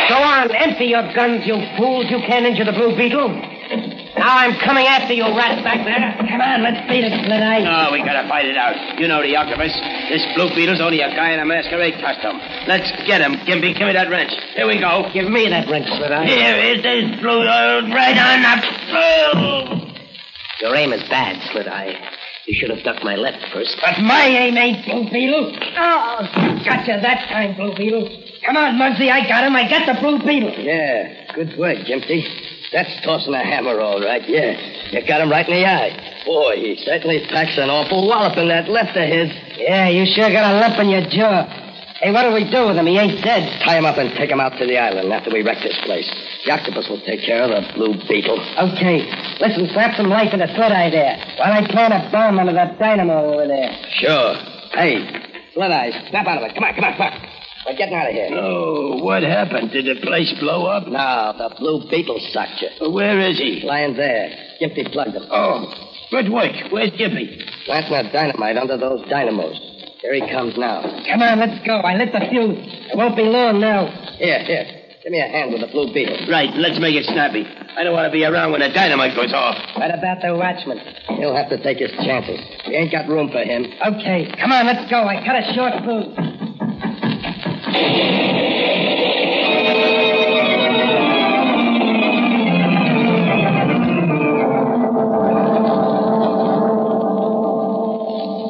Go 0.07 0.15
on, 0.15 0.55
empty 0.55 0.85
your 0.85 1.03
guns, 1.13 1.45
you 1.45 1.59
fools. 1.75 2.09
You 2.09 2.19
can't 2.23 2.45
injure 2.45 2.63
the 2.63 2.71
Blue 2.71 2.95
Beetle. 2.95 3.27
Now 4.17 4.39
I'm 4.39 4.55
coming 4.63 4.87
after 4.87 5.13
you, 5.13 5.27
rats 5.35 5.61
back 5.61 5.83
there. 5.83 5.99
Come 5.99 6.39
on, 6.39 6.63
let's 6.63 6.79
beat 6.87 7.03
it, 7.03 7.11
Slit 7.11 7.43
Eye. 7.43 7.59
No, 7.61 7.91
we 7.91 7.99
gotta 7.99 8.27
fight 8.27 8.45
it 8.45 8.55
out. 8.55 8.97
You 8.97 9.07
know 9.07 9.21
the 9.21 9.35
octopus. 9.35 9.75
This 10.09 10.25
blue 10.33 10.49
beetle's 10.55 10.79
only 10.79 11.01
a 11.01 11.11
guy 11.11 11.31
in 11.31 11.39
a 11.39 11.45
masquerade 11.45 11.99
costume. 11.99 12.39
Let's 12.65 12.89
get 13.05 13.19
him. 13.19 13.35
Gimpy, 13.43 13.77
give 13.77 13.85
me 13.85 13.93
that 13.93 14.09
wrench. 14.09 14.31
Here 14.55 14.65
we 14.65 14.79
go. 14.79 15.11
Give 15.13 15.29
me 15.29 15.49
that 15.49 15.67
wrench, 15.67 15.87
Slit 15.87 16.11
Eye. 16.11 16.25
Here 16.25 16.55
is 16.55 16.81
this 16.81 17.19
blue 17.19 17.43
uh, 17.43 17.81
right 17.91 18.17
on 18.17 18.41
the... 18.41 18.55
Field. 18.87 19.91
Your 20.61 20.75
aim 20.75 20.93
is 20.93 21.03
bad, 21.09 21.35
Slit 21.51 21.67
Eye. 21.67 21.93
You 22.47 22.55
should 22.55 22.69
have 22.69 22.81
ducked 22.85 23.03
my 23.03 23.15
left 23.15 23.43
first. 23.51 23.75
But 23.83 23.99
my 23.99 24.23
aim 24.23 24.57
ain't 24.57 24.85
Blue 24.85 25.03
Beetle. 25.11 25.51
Oh, 25.51 26.29
got 26.33 26.63
gotcha 26.63 26.99
that 27.03 27.27
time, 27.27 27.55
Blue 27.55 27.75
Beetle. 27.75 28.07
Come 28.45 28.55
on, 28.55 28.79
Muggsy, 28.79 29.11
I 29.11 29.27
got 29.27 29.43
him. 29.43 29.53
I 29.53 29.69
got 29.69 29.85
the 29.85 29.99
Blue 29.99 30.17
Beetle. 30.23 30.55
Yeah, 30.57 31.33
good 31.35 31.57
work, 31.59 31.77
Gimpy. 31.79 32.23
That's 32.71 32.89
tossing 33.03 33.33
a 33.33 33.43
hammer, 33.43 33.81
all 33.81 33.99
right, 33.99 34.23
yeah. 34.29 34.55
You 34.91 35.05
got 35.05 35.19
him 35.19 35.29
right 35.29 35.47
in 35.47 35.55
the 35.55 35.65
eye. 35.65 36.23
Boy, 36.25 36.55
he 36.55 36.75
certainly 36.85 37.27
packs 37.27 37.57
an 37.57 37.69
awful 37.69 38.07
wallop 38.07 38.37
in 38.37 38.47
that 38.47 38.69
left 38.69 38.95
of 38.95 39.07
his. 39.07 39.27
Yeah, 39.57 39.89
you 39.89 40.05
sure 40.15 40.31
got 40.31 40.55
a 40.55 40.59
lump 40.59 40.79
in 40.79 40.87
your 40.87 41.03
jaw. 41.03 41.43
Hey, 41.99 42.11
what 42.11 42.23
do 42.23 42.31
we 42.31 42.49
do 42.49 42.67
with 42.67 42.77
him? 42.77 42.85
He 42.85 42.97
ain't 42.97 43.23
dead. 43.23 43.43
Tie 43.63 43.77
him 43.77 43.85
up 43.85 43.97
and 43.97 44.15
take 44.15 44.29
him 44.29 44.39
out 44.39 44.57
to 44.59 44.65
the 44.65 44.77
island 44.77 45.11
after 45.11 45.31
we 45.31 45.41
wreck 45.41 45.57
this 45.63 45.77
place. 45.83 46.07
The 46.47 46.53
octopus 46.55 46.87
will 46.87 47.03
take 47.03 47.27
care 47.27 47.43
of 47.43 47.51
the 47.51 47.59
blue 47.75 47.91
beetle. 48.07 48.39
Okay. 48.39 49.03
Listen, 49.43 49.67
slap 49.75 49.99
some 49.99 50.07
life 50.07 50.31
to 50.31 50.37
the 50.39 50.47
slit 50.55 50.71
eye 50.71 50.89
there 50.89 51.19
while 51.35 51.51
I 51.51 51.67
plant 51.67 51.91
a 51.91 52.07
bomb 52.07 52.39
under 52.39 52.53
that 52.53 52.79
dynamo 52.79 53.35
over 53.35 53.47
there. 53.51 53.75
Sure. 53.99 54.31
Hey, 54.71 55.03
Slit 55.51 55.71
Eyes, 55.71 55.91
snap 56.07 56.25
out 56.25 56.39
of 56.39 56.47
it. 56.47 56.55
Come 56.55 56.63
on, 56.63 56.73
come 56.73 56.85
on, 56.85 56.93
come 56.95 57.01
on. 57.11 57.19
We're 57.67 57.75
getting 57.75 57.95
out 57.95 58.07
of 58.07 58.15
here. 58.15 58.29
Oh, 58.31 59.03
what 59.03 59.23
happened? 59.23 59.71
Did 59.71 59.91
the 59.91 59.99
place 59.99 60.31
blow 60.39 60.67
up? 60.67 60.87
No, 60.87 61.35
the 61.35 61.53
blue 61.59 61.83
beetle 61.91 62.15
sucked 62.31 62.63
you. 62.63 62.95
Where 62.95 63.19
is 63.27 63.37
he? 63.37 63.67
Lying 63.67 63.97
there. 63.97 64.31
Gimpy 64.61 64.89
plugged 64.89 65.19
him. 65.19 65.27
Oh, 65.29 65.67
good 66.11 66.31
work. 66.31 66.55
Where's 66.71 66.91
Gimpy? 66.91 67.43
Planting 67.65 68.07
a 68.07 68.13
dynamite 68.13 68.55
under 68.55 68.77
those 68.77 69.03
dynamos. 69.09 69.59
Here 69.99 70.13
he 70.13 70.21
comes 70.31 70.55
now. 70.57 70.79
Come 71.11 71.21
on, 71.21 71.39
let's 71.39 71.59
go. 71.67 71.75
I 71.83 71.97
lit 71.97 72.13
the 72.13 72.23
fuse. 72.31 72.55
It 72.87 72.95
won't 72.95 73.17
be 73.17 73.23
long 73.23 73.59
now. 73.59 73.91
Here, 74.15 74.39
here. 74.45 74.76
Give 75.07 75.13
me 75.13 75.21
a 75.21 75.31
hand 75.31 75.53
with 75.53 75.61
the 75.61 75.67
blue 75.67 75.93
beetle. 75.93 76.17
Right, 76.27 76.51
let's 76.55 76.81
make 76.81 76.93
it 76.93 77.05
snappy. 77.05 77.47
I 77.77 77.85
don't 77.85 77.93
want 77.93 78.07
to 78.07 78.11
be 78.11 78.25
around 78.25 78.51
when 78.51 78.59
the 78.59 78.67
dynamite 78.67 79.15
goes 79.15 79.31
off. 79.31 79.55
What 79.79 79.87
about 79.87 80.19
the 80.19 80.35
watchman? 80.35 80.79
He'll 81.15 81.33
have 81.33 81.47
to 81.47 81.63
take 81.63 81.77
his 81.77 81.91
chances. 82.03 82.43
We 82.67 82.75
ain't 82.75 82.91
got 82.91 83.07
room 83.07 83.31
for 83.31 83.39
him. 83.39 83.71
Okay, 83.87 84.27
come 84.37 84.51
on, 84.51 84.65
let's 84.65 84.83
go. 84.91 85.07
I 85.07 85.23
cut 85.23 85.39
a 85.39 85.47
short 85.55 85.79
fuse. 85.87 86.11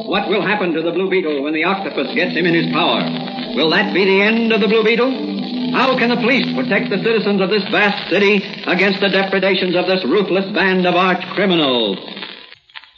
What 0.10 0.28
will 0.28 0.42
happen 0.42 0.74
to 0.74 0.82
the 0.82 0.90
Blue 0.90 1.08
Beetle 1.08 1.44
when 1.44 1.54
the 1.54 1.66
octopus 1.66 2.08
gets 2.16 2.36
him 2.36 2.48
in 2.48 2.56
his 2.56 2.74
power? 2.74 3.06
Will 3.54 3.70
that 3.70 3.94
be 3.94 4.06
the 4.06 4.22
end 4.24 4.52
of 4.52 4.60
the 4.60 4.68
Blue 4.68 4.84
Beetle? 4.84 5.27
How 5.72 5.98
can 5.98 6.10
the 6.10 6.16
police 6.16 6.48
protect 6.56 6.90
the 6.90 7.04
citizens 7.04 7.42
of 7.42 7.50
this 7.50 7.64
vast 7.70 8.10
city 8.10 8.38
against 8.68 9.02
the 9.02 9.10
depredations 9.10 9.76
of 9.76 9.86
this 9.86 10.04
ruthless 10.06 10.46
band 10.54 10.86
of 10.86 10.96
arch 10.96 11.24
criminals? 11.36 11.98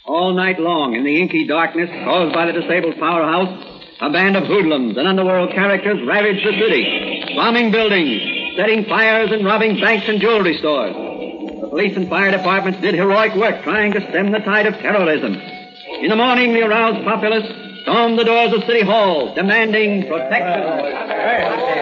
All 0.06 0.34
night 0.34 0.58
long, 0.58 0.94
in 0.94 1.04
the 1.04 1.20
inky 1.20 1.46
darkness 1.46 1.90
caused 2.04 2.34
by 2.34 2.46
the 2.46 2.52
disabled 2.52 2.98
powerhouse, 2.98 3.50
a 4.00 4.10
band 4.10 4.36
of 4.36 4.46
hoodlums 4.46 4.96
and 4.96 5.06
underworld 5.06 5.52
characters 5.52 5.98
ravaged 6.06 6.46
the 6.46 6.58
city, 6.58 7.34
bombing 7.36 7.70
buildings, 7.70 8.56
setting 8.56 8.84
fires 8.86 9.30
and 9.32 9.44
robbing 9.44 9.80
banks 9.80 10.08
and 10.08 10.20
jewelry 10.20 10.56
stores. 10.58 10.94
The 10.94 11.68
police 11.68 11.96
and 11.96 12.08
fire 12.08 12.30
departments 12.30 12.80
did 12.80 12.94
heroic 12.94 13.34
work 13.34 13.62
trying 13.62 13.92
to 13.92 14.00
stem 14.08 14.32
the 14.32 14.38
tide 14.40 14.66
of 14.66 14.74
terrorism. 14.78 15.34
In 16.00 16.08
the 16.08 16.16
morning, 16.16 16.54
the 16.54 16.62
aroused 16.62 17.04
populace 17.04 17.46
stormed 17.82 18.18
the 18.18 18.24
doors 18.24 18.52
of 18.52 18.64
City 18.64 18.82
Hall, 18.82 19.34
demanding 19.34 20.06
protection. 20.06 20.62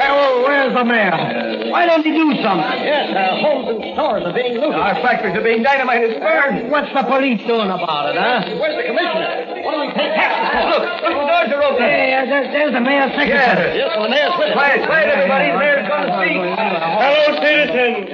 Oh, 0.09 0.43
where's 0.47 0.75
the 0.75 0.85
mayor? 0.85 1.71
Why 1.71 1.87
don't 1.87 2.05
he 2.05 2.13
do 2.13 2.33
something? 2.43 2.81
Yes, 2.83 3.13
uh, 3.15 3.39
homes 3.45 3.69
and 3.69 3.81
stores 3.95 4.23
are 4.25 4.33
being 4.33 4.55
looted. 4.57 4.75
Our 4.79 4.95
factories 5.05 5.37
are 5.37 5.45
being 5.45 5.63
dynamited. 5.63 6.21
Burned. 6.21 6.71
What's 6.71 6.93
the 6.95 7.03
police 7.05 7.41
doing 7.47 7.69
about 7.71 8.15
it, 8.15 8.17
huh? 8.17 8.57
Where's 8.57 8.77
the 8.77 8.87
commissioner? 8.89 9.63
What 9.63 9.73
do 9.77 9.81
we 9.85 9.91
pay 9.93 10.09
taxes 10.17 10.49
for? 10.49 10.65
Look, 10.69 10.83
look, 10.83 11.13
the 11.13 11.27
doors 11.29 11.51
are 11.53 11.63
open. 11.63 11.83
Hey, 11.85 12.15
uh, 12.17 12.25
there's, 12.25 12.49
there's 12.57 12.73
the 12.73 12.81
mayor's 12.81 13.13
secretary. 13.13 13.79
Yes, 13.79 13.93
well, 13.95 14.05
the 14.09 14.13
mayor's 14.17 14.33
with 14.39 14.49
us. 14.49 14.57
Quiet, 14.57 14.81
quiet, 14.89 15.09
everybody. 15.13 15.47
The 15.53 15.59
mayor's 15.61 15.87
going 15.89 16.07
to 16.09 16.15
speak. 16.19 16.39
Fellow 16.41 17.29
citizens, 17.45 18.07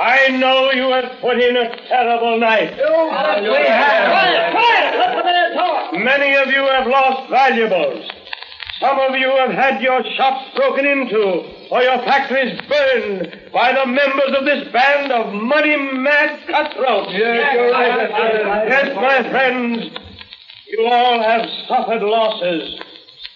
I 0.00 0.36
know 0.36 0.70
you 0.72 0.88
have 0.92 1.16
put 1.20 1.36
in 1.40 1.56
a 1.56 1.66
terrible 1.88 2.38
night. 2.38 2.76
We 2.76 3.64
have. 3.72 4.04
Quiet, 4.12 4.52
quiet. 4.52 5.09
Let 5.54 5.56
the 5.56 5.56
mayor 5.56 5.56
talk. 5.56 5.92
Many 5.94 6.36
of 6.36 6.48
you 6.48 6.66
have 6.66 6.86
lost 6.86 7.30
valuables. 7.30 8.10
Some 8.80 8.98
of 8.98 9.14
you 9.14 9.28
have 9.28 9.50
had 9.50 9.82
your 9.82 10.02
shops 10.16 10.56
broken 10.56 10.86
into 10.86 11.68
or 11.70 11.82
your 11.82 11.98
factories 11.98 12.58
burned 12.66 13.52
by 13.52 13.72
the 13.72 13.86
members 13.86 14.32
of 14.38 14.44
this 14.46 14.72
band 14.72 15.12
of 15.12 15.34
money 15.34 15.76
mad 15.76 16.40
cutthroats. 16.48 17.12
Yes, 17.12 17.52
you're 17.54 17.70
right. 17.70 18.68
Yes, 18.68 18.96
my 18.96 19.22
friends, 19.30 19.98
you 20.68 20.86
all 20.86 21.22
have 21.22 21.46
suffered 21.68 22.02
losses. 22.02 22.80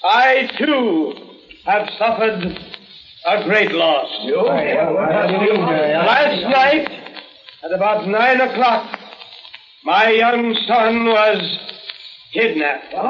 I, 0.02 0.48
too, 0.58 1.14
have 1.66 1.90
suffered 1.98 2.58
a 3.26 3.44
great 3.44 3.72
loss. 3.72 4.08
Last 6.06 6.42
night, 6.42 6.88
at 7.64 7.72
about 7.72 8.06
nine 8.06 8.40
o'clock, 8.40 8.98
my 9.84 10.10
young 10.10 10.54
son 10.66 11.04
was 11.06 11.73
kidnapped. 12.34 12.92
And 12.92 13.00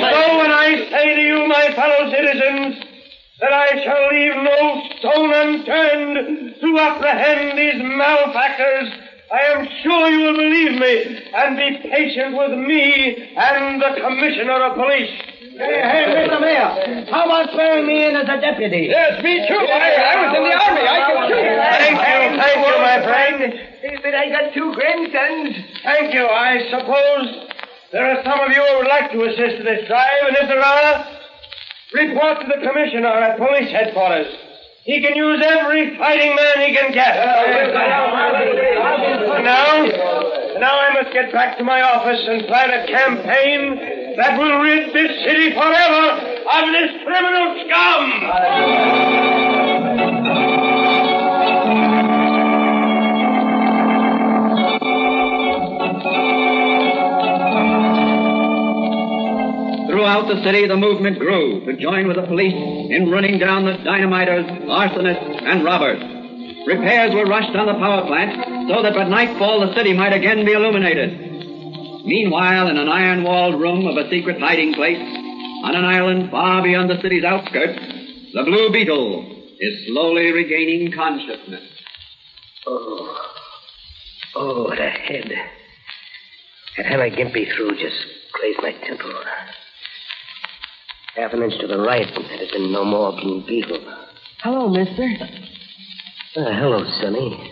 so 0.00 0.38
when 0.38 0.50
I 0.50 0.88
say 0.90 1.14
to 1.14 1.20
you, 1.20 1.46
my 1.46 1.68
fellow 1.76 2.10
citizens, 2.10 2.82
that 3.40 3.52
I 3.52 3.68
shall 3.84 4.08
leave 4.10 4.36
no 4.42 4.82
stone 4.98 5.32
unturned 5.34 6.54
to 6.60 6.78
apprehend 6.78 7.58
these 7.58 7.82
malefactors, 7.82 8.88
I 9.32 9.40
am 9.56 9.68
sure 9.82 10.08
you 10.08 10.20
will 10.26 10.36
believe 10.36 10.80
me 10.80 10.94
and 11.34 11.56
be 11.56 11.88
patient 11.88 12.36
with 12.36 12.58
me 12.58 13.34
and 13.36 13.80
the 13.82 14.00
Commissioner 14.00 14.64
of 14.66 14.76
Police. 14.76 15.10
Hey, 15.54 15.70
hey, 15.86 16.26
Mr. 16.26 16.40
Mayor, 16.42 17.06
how 17.14 17.30
about 17.30 17.46
swearing 17.54 17.86
me 17.86 18.10
in 18.10 18.16
as 18.18 18.26
a 18.26 18.40
deputy? 18.42 18.90
Yes, 18.90 19.22
me 19.22 19.38
too. 19.46 19.54
I, 19.54 19.86
I 20.02 20.14
was 20.26 20.34
in 20.34 20.42
the 20.42 20.50
army. 20.50 20.82
I 20.82 20.98
can 21.06 21.18
shoot. 21.30 21.46
Thank 21.46 21.94
you, 21.94 22.18
thank 22.42 22.58
you, 22.58 22.74
my 22.82 22.98
friend. 23.06 23.38
But 24.02 24.14
I 24.18 24.24
got 24.34 24.50
two 24.50 24.74
grandsons. 24.74 25.54
Thank 25.86 26.10
you. 26.10 26.26
I 26.26 26.58
suppose 26.74 27.54
there 27.94 28.02
are 28.02 28.18
some 28.26 28.40
of 28.42 28.50
you 28.50 28.66
who 28.66 28.82
would 28.82 28.90
like 28.90 29.14
to 29.14 29.18
assist 29.30 29.62
in 29.62 29.64
this 29.64 29.86
drive, 29.86 30.26
and 30.26 30.36
if 30.42 30.48
there 30.50 30.58
are, 30.58 31.06
report 31.94 32.42
to 32.42 32.46
the 32.50 32.58
commissioner 32.66 33.14
at 33.14 33.38
police 33.38 33.70
headquarters. 33.70 34.26
He 34.82 35.00
can 35.00 35.14
use 35.14 35.38
every 35.38 35.96
fighting 35.96 36.34
man 36.34 36.66
he 36.66 36.74
can 36.74 36.90
get. 36.90 37.14
Now, 39.38 39.86
now 40.58 40.74
I 40.82 40.90
must 40.98 41.14
get 41.14 41.30
back 41.32 41.58
to 41.58 41.64
my 41.64 41.80
office 41.80 42.20
and 42.26 42.42
plan 42.50 42.70
a 42.74 42.86
campaign 42.90 44.03
that 44.16 44.38
will 44.38 44.60
rid 44.60 44.94
this 44.94 45.24
city 45.24 45.52
forever 45.52 46.04
of 46.46 46.64
this 46.72 46.90
criminal 47.04 47.64
scum. 47.66 49.14
Throughout 59.88 60.28
the 60.28 60.42
city, 60.44 60.66
the 60.66 60.76
movement 60.76 61.18
grew 61.18 61.64
to 61.66 61.76
join 61.76 62.06
with 62.06 62.16
the 62.16 62.22
police 62.22 62.54
in 62.90 63.10
running 63.10 63.38
down 63.38 63.64
the 63.64 63.72
dynamiters, 63.72 64.46
arsonists, 64.66 65.42
and 65.42 65.64
robbers. 65.64 66.00
Repairs 66.66 67.14
were 67.14 67.26
rushed 67.26 67.54
on 67.56 67.66
the 67.66 67.74
power 67.74 68.06
plant 68.06 68.68
so 68.68 68.82
that 68.82 68.94
by 68.94 69.08
nightfall 69.08 69.66
the 69.66 69.74
city 69.74 69.92
might 69.92 70.12
again 70.12 70.44
be 70.44 70.52
illuminated. 70.52 71.23
Meanwhile, 72.04 72.68
in 72.68 72.76
an 72.76 72.88
iron-walled 72.88 73.60
room 73.60 73.86
of 73.86 73.96
a 73.96 74.10
secret 74.10 74.38
hiding 74.38 74.74
place, 74.74 74.98
on 74.98 75.74
an 75.74 75.84
island 75.84 76.30
far 76.30 76.62
beyond 76.62 76.90
the 76.90 77.00
city's 77.00 77.24
outskirts, 77.24 77.80
the 78.34 78.42
Blue 78.44 78.70
Beetle 78.70 79.24
is 79.58 79.86
slowly 79.86 80.30
regaining 80.32 80.92
consciousness. 80.92 81.62
Oh. 82.66 83.16
Oh, 84.36 84.70
the 84.70 84.90
head. 84.90 85.32
That 86.76 86.86
hammer 86.86 87.08
Gimpy 87.08 87.46
threw 87.54 87.70
just 87.70 87.96
grazed 88.32 88.58
my 88.60 88.72
temple. 88.86 89.14
Half 91.16 91.32
an 91.32 91.42
inch 91.42 91.58
to 91.60 91.66
the 91.66 91.78
right, 91.78 92.06
and 92.06 92.24
had 92.26 92.40
it 92.40 92.52
been 92.52 92.72
no 92.72 92.84
more 92.84 93.12
Blue 93.12 93.46
Beetle. 93.46 93.80
Hello, 94.42 94.68
mister. 94.68 95.08
Uh, 96.36 96.52
hello, 96.52 96.84
Sonny. 97.00 97.50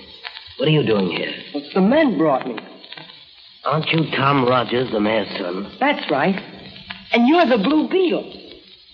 What 0.59 0.69
are 0.69 0.73
you 0.73 0.85
doing 0.85 1.11
here? 1.11 1.33
What's 1.53 1.73
the 1.73 1.81
men 1.81 2.19
brought 2.19 2.47
me? 2.47 2.57
Aren't 3.65 3.89
you 3.91 4.11
Tom 4.17 4.45
Rogers, 4.45 4.91
the 4.91 5.01
mayor's 5.01 5.29
son? 5.39 5.73
That's 5.79 6.11
right. 6.11 6.35
And 7.13 7.29
you're 7.29 7.47
the 7.47 7.63
Blue 7.63 7.89
Beetle. 7.89 8.33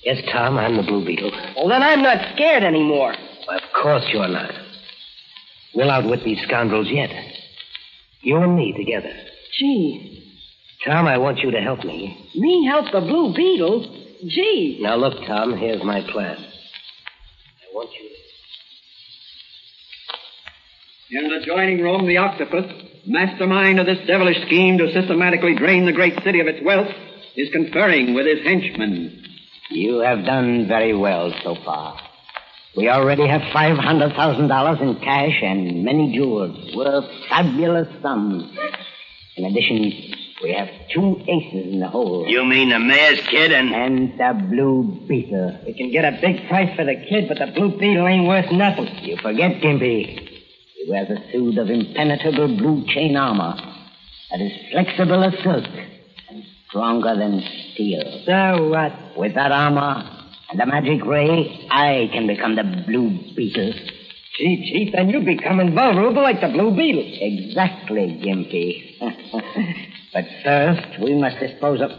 Yes, 0.04 0.18
Tom, 0.32 0.58
I'm 0.58 0.76
the 0.76 0.82
Blue 0.82 1.04
Beetle. 1.04 1.30
Well, 1.56 1.68
then 1.68 1.82
I'm 1.82 2.02
not 2.02 2.34
scared 2.34 2.62
anymore. 2.62 3.14
Why, 3.46 3.56
of 3.56 3.62
course 3.80 4.04
you're 4.12 4.28
not. 4.28 4.52
We'll 5.74 5.90
outwit 5.90 6.24
these 6.24 6.42
scoundrels 6.42 6.88
yet. 6.90 7.10
You 8.20 8.36
and 8.38 8.56
me 8.56 8.74
together. 8.76 9.12
Gee, 9.58 10.18
Tom, 10.84 11.06
I 11.06 11.18
want 11.18 11.38
you 11.38 11.50
to 11.50 11.60
help 11.60 11.84
me. 11.84 12.30
me 12.36 12.66
help 12.66 12.92
the 12.92 13.00
Blue 13.00 13.34
Beetle? 13.34 14.04
Gee. 14.28 14.78
Now, 14.80 14.96
look, 14.96 15.14
Tom, 15.26 15.56
here's 15.56 15.82
my 15.82 16.02
plan. 16.10 16.36
I 16.36 17.74
want 17.74 17.90
you 18.00 18.08
to. 18.08 18.14
In 21.10 21.26
the 21.26 21.36
adjoining 21.36 21.80
room, 21.80 22.06
the 22.06 22.18
octopus, 22.18 22.70
mastermind 23.06 23.80
of 23.80 23.86
this 23.86 24.06
devilish 24.06 24.42
scheme 24.44 24.76
to 24.76 24.92
systematically 24.92 25.54
drain 25.54 25.86
the 25.86 25.92
great 25.92 26.22
city 26.22 26.40
of 26.40 26.46
its 26.46 26.62
wealth, 26.62 26.88
is 27.34 27.48
conferring 27.50 28.12
with 28.12 28.26
his 28.26 28.44
henchmen. 28.44 29.24
You 29.70 30.00
have 30.00 30.26
done 30.26 30.68
very 30.68 30.94
well 30.94 31.32
so 31.42 31.54
far. 31.64 31.98
We 32.76 32.90
already 32.90 33.26
have 33.26 33.40
$500,000 33.40 34.80
in 34.82 35.00
cash 35.00 35.42
and 35.42 35.82
many 35.82 36.14
jewels 36.14 36.76
worth 36.76 37.06
fabulous 37.30 37.88
sums. 38.02 38.44
In 39.36 39.46
addition, 39.46 40.14
we 40.42 40.52
have 40.52 40.68
two 40.92 41.22
aces 41.26 41.72
in 41.72 41.80
the 41.80 41.88
hole. 41.88 42.26
You 42.28 42.44
mean 42.44 42.68
the 42.68 42.78
mayor's 42.78 43.26
kid 43.28 43.50
and... 43.52 43.74
And 43.74 44.18
the 44.18 44.46
Blue 44.50 45.06
Beetle. 45.08 45.60
We 45.64 45.72
can 45.72 45.90
get 45.90 46.04
a 46.04 46.18
big 46.20 46.46
price 46.48 46.76
for 46.76 46.84
the 46.84 46.96
kid, 46.96 47.28
but 47.28 47.38
the 47.38 47.46
Blue 47.46 47.78
Beetle 47.78 48.06
ain't 48.06 48.28
worth 48.28 48.52
nothing. 48.52 48.88
You 49.04 49.16
forget, 49.16 49.62
Gimpy. 49.62 50.27
He 50.78 50.88
wears 50.88 51.10
a 51.10 51.32
suit 51.32 51.58
of 51.58 51.70
impenetrable 51.70 52.56
blue 52.56 52.86
chain 52.86 53.16
armor 53.16 53.56
that 54.30 54.40
is 54.40 54.52
flexible 54.70 55.24
as 55.24 55.32
silk 55.42 55.64
and 56.30 56.44
stronger 56.68 57.16
than 57.16 57.42
steel. 57.72 58.22
So 58.24 58.68
what? 58.68 58.92
With 59.16 59.34
that 59.34 59.50
armor 59.50 60.04
and 60.50 60.60
the 60.60 60.66
magic 60.66 61.04
ray, 61.04 61.66
I 61.68 62.08
can 62.12 62.28
become 62.28 62.54
the 62.54 62.62
Blue 62.86 63.10
Beetle. 63.34 63.72
Gee, 64.38 64.70
Chief, 64.70 64.92
then 64.92 65.10
you 65.10 65.20
become 65.20 65.58
invulnerable 65.58 66.22
like 66.22 66.40
the 66.40 66.48
Blue 66.48 66.70
Beetle. 66.70 67.10
Exactly, 67.20 68.20
Gimpy. 68.24 69.00
but 70.14 70.24
first, 70.44 71.02
we 71.02 71.14
must 71.14 71.40
dispose 71.40 71.80
of. 71.80 71.90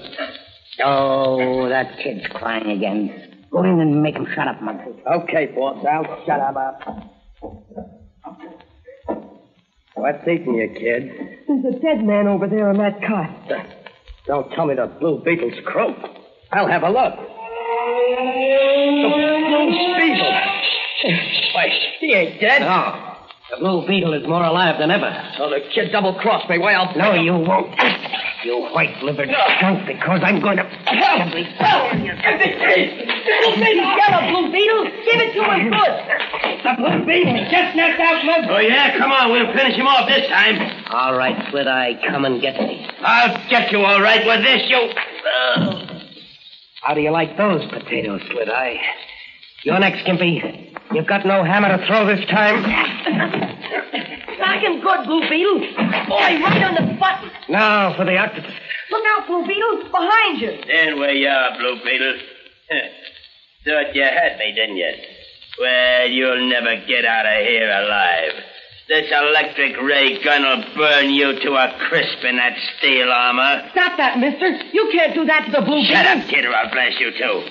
Oh, 0.86 1.68
that 1.68 2.00
kid's 2.02 2.26
crying 2.28 2.72
again. 2.72 3.46
Go 3.52 3.64
in 3.64 3.82
and 3.82 4.02
make 4.02 4.16
him 4.16 4.26
shut 4.34 4.48
up, 4.48 4.62
Muggsy. 4.62 5.06
Okay, 5.06 5.48
boss, 5.48 5.86
I'll 5.86 6.26
shut 6.26 6.40
him 6.40 6.56
up. 6.56 7.19
What's 10.00 10.26
eating 10.26 10.56
you, 10.56 10.70
kid? 10.70 11.12
There's 11.46 11.76
a 11.76 11.80
dead 11.80 12.06
man 12.06 12.28
over 12.28 12.48
there 12.48 12.72
in 12.72 12.78
that 12.78 13.02
cot. 13.06 13.52
Uh, 13.52 13.64
don't 14.26 14.50
tell 14.52 14.66
me 14.66 14.76
the 14.76 14.88
Blue 14.88 15.22
Beetle's 15.26 15.60
croak. 15.66 15.98
I'll 16.54 16.68
have 16.68 16.84
a 16.84 16.90
look. 16.90 17.16
The 17.16 17.24
Blue 19.52 19.96
Beetle. 20.00 20.34
Why, 21.54 21.68
he 22.00 22.14
ain't 22.14 22.40
dead. 22.40 22.62
No. 22.62 23.18
The 23.52 23.58
Blue 23.60 23.86
Beetle 23.88 24.14
is 24.14 24.26
more 24.26 24.44
alive 24.44 24.80
than 24.80 24.90
ever. 24.90 25.12
So 25.38 25.50
the 25.50 25.60
kid 25.76 25.92
double-crossed 25.92 26.50
me. 26.50 26.60
Why, 26.60 26.76
I'll... 26.76 26.96
No, 26.96 27.14
you 27.16 27.34
won't. 27.34 27.76
You 28.46 28.70
white-livered 28.72 29.30
skunk, 29.58 29.86
because 29.86 30.22
I'm 30.24 30.40
going 30.40 30.58
to 30.58 30.64
possibly 30.86 31.44
burn 31.60 32.06
you. 32.06 32.14
Get 32.16 32.40
a 34.16 34.32
Blue 34.32 34.48
Beetle. 34.50 34.86
Give 35.04 35.20
it 35.20 35.34
to 35.34 35.44
him 35.44 35.70
good. 35.76 35.94
The 36.70 36.76
Blue 36.78 37.06
Beetle 37.06 37.48
just 37.50 37.76
knocked 37.76 38.00
out 38.00 38.24
my... 38.26 38.48
Oh, 38.50 38.60
yeah? 38.60 38.98
Come 38.98 39.12
on, 39.12 39.32
we'll 39.32 39.52
finish 39.54 39.76
him 39.76 39.88
off 39.88 40.08
this 40.08 40.28
time. 40.30 40.86
All 40.92 41.18
right, 41.18 41.50
Slit 41.50 41.68
Eye, 41.68 42.00
come 42.08 42.26
and 42.26 42.40
get 42.42 42.60
me. 42.60 42.88
I'll 43.02 43.50
get 43.50 43.72
you 43.72 43.80
all 43.80 44.02
right 44.02 44.26
with 44.26 44.44
this, 44.44 44.70
you... 44.70 44.78
Oh. 44.78 45.86
How 46.84 46.94
do 46.94 47.02
you 47.02 47.12
like 47.12 47.38
those 47.38 47.66
potatoes, 47.70 48.22
Slit 48.30 48.50
Eye? 48.50 48.80
You're 49.64 49.80
next, 49.80 50.06
Gimpy. 50.06 50.76
You've 50.94 51.08
got 51.08 51.26
no 51.26 51.44
hammer 51.44 51.76
to 51.76 51.86
throw 51.88 52.06
this 52.06 52.24
time. 52.28 52.62
Knock 54.40 54.62
him 54.64 54.82
good, 54.82 55.06
Blue 55.06 55.28
Beetle. 55.30 55.60
Boy, 56.08 56.40
right 56.40 56.64
on 56.64 56.76
the 56.76 56.94
button. 57.00 57.32
Now 57.50 57.96
for 57.96 58.06
the 58.06 58.18
octopus. 58.18 58.54
Look 58.92 59.04
out, 59.18 59.28
Blue 59.28 59.46
Beetle. 59.48 59.90
Behind 59.92 60.42
you. 60.42 60.58
There 60.68 60.96
where 60.98 61.14
you 61.14 61.28
are, 61.28 61.58
Blue 61.58 61.76
Beetle. 61.84 62.20
Thought 63.66 63.96
you 63.96 64.04
had 64.04 64.38
me, 64.38 64.54
didn't 64.54 64.78
you? 64.78 64.94
Well, 65.60 66.08
you'll 66.10 66.50
never 66.50 66.76
get 66.88 67.06
out 67.06 67.26
of 67.26 67.46
here 67.46 67.70
alive. 67.70 68.32
This 68.88 69.12
electric 69.12 69.80
ray 69.82 70.24
gun 70.24 70.42
will 70.42 70.64
burn 70.76 71.10
you 71.12 71.40
to 71.40 71.52
a 71.54 71.78
crisp 71.90 72.24
in 72.24 72.38
that 72.38 72.58
steel 72.78 73.12
armor. 73.12 73.70
Stop 73.72 73.98
that, 73.98 74.18
mister. 74.18 74.48
You 74.74 74.90
can't 74.92 75.14
do 75.14 75.26
that 75.26 75.46
to 75.46 75.52
the 75.52 75.62
Blue 75.62 75.82
beetle. 75.82 75.94
Shut 75.96 76.06
Beetle. 76.06 76.22
up, 76.24 76.30
kid, 76.30 76.46
or 76.46 76.56
I'll 76.56 76.72
blast 76.72 77.00
you 77.00 77.12
too. 77.12 77.48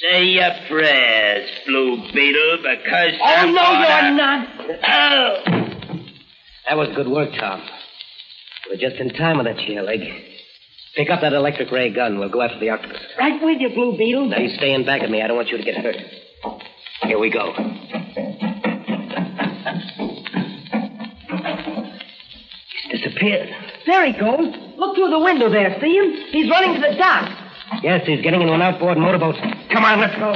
Say 0.00 0.24
your 0.26 0.50
prayers, 0.68 1.50
Blue 1.66 1.96
Beetle, 2.12 2.58
because 2.58 3.14
Oh, 3.20 3.24
I'm 3.24 3.52
no, 3.54 3.62
gonna- 3.62 4.06
you're 4.06 4.16
not. 4.16 4.48
Oh. 4.86 6.00
That 6.68 6.76
was 6.76 6.88
good 6.94 7.08
work, 7.08 7.30
Tom. 7.36 7.62
We're 8.70 8.76
just 8.76 8.96
in 9.00 9.10
time 9.14 9.38
with 9.38 9.46
that 9.46 9.58
chair 9.66 9.82
leg. 9.82 10.02
Pick 10.94 11.10
up 11.10 11.22
that 11.22 11.32
electric 11.32 11.72
ray 11.72 11.90
gun. 11.90 12.18
We'll 12.20 12.28
go 12.28 12.42
after 12.42 12.60
the 12.60 12.70
octopus. 12.70 13.00
Right 13.18 13.42
with 13.42 13.60
you, 13.60 13.70
Blue 13.70 13.96
Beetle. 13.96 14.26
Now, 14.28 14.38
you 14.38 14.50
stay 14.56 14.72
in 14.72 14.84
back 14.84 15.02
of 15.02 15.10
me. 15.10 15.20
I 15.22 15.26
don't 15.26 15.36
want 15.36 15.48
you 15.48 15.56
to 15.56 15.64
get 15.64 15.76
hurt. 15.78 15.96
Here 17.08 17.18
we 17.18 17.30
go. 17.30 17.54
He's 22.82 23.00
disappeared. 23.00 23.48
There 23.86 24.04
he 24.04 24.12
goes. 24.12 24.54
Look 24.76 24.94
through 24.94 25.08
the 25.08 25.18
window 25.18 25.48
there. 25.48 25.74
See 25.80 25.96
him? 25.96 26.12
He's 26.30 26.50
running 26.50 26.74
to 26.74 26.80
the 26.86 26.94
dock. 26.98 27.32
Yes, 27.82 28.06
he's 28.06 28.20
getting 28.20 28.42
into 28.42 28.52
an 28.52 28.60
outboard 28.60 28.98
motorboat. 28.98 29.36
Come 29.72 29.84
on, 29.84 30.00
let's 30.00 30.16
go. 30.16 30.34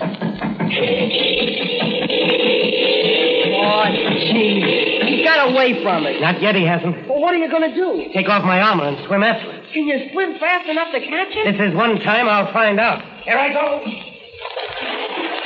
Oh, 3.54 3.84
gee. 4.32 5.00
He 5.12 5.24
got 5.24 5.52
away 5.52 5.82
from 5.82 6.06
it. 6.06 6.22
Not 6.22 6.40
yet, 6.40 6.54
he 6.54 6.64
hasn't. 6.64 7.06
Well, 7.06 7.20
what 7.20 7.34
are 7.34 7.38
you 7.38 7.50
going 7.50 7.68
to 7.70 7.76
do? 7.76 8.12
Take 8.14 8.30
off 8.30 8.44
my 8.44 8.62
armor 8.62 8.88
and 8.88 8.96
swim 9.06 9.22
after 9.22 9.52
him. 9.52 9.62
Can 9.74 9.84
you 9.86 10.08
swim 10.12 10.38
fast 10.38 10.66
enough 10.70 10.90
to 10.92 11.00
catch 11.00 11.34
him? 11.34 11.52
This 11.52 11.60
is 11.68 11.74
one 11.74 12.00
time 12.00 12.30
I'll 12.30 12.50
find 12.50 12.80
out. 12.80 13.02
Here 13.24 13.36
I 13.36 13.52
go. 13.52 13.84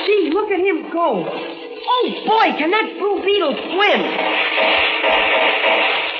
Gee, 0.07 0.29
look 0.31 0.51
at 0.51 0.59
him 0.59 0.76
go. 0.97 1.29
Oh, 1.29 2.03
boy, 2.25 2.57
can 2.57 2.73
that 2.73 2.97
blue 2.97 3.21
beetle 3.21 3.53
swim? 3.53 4.01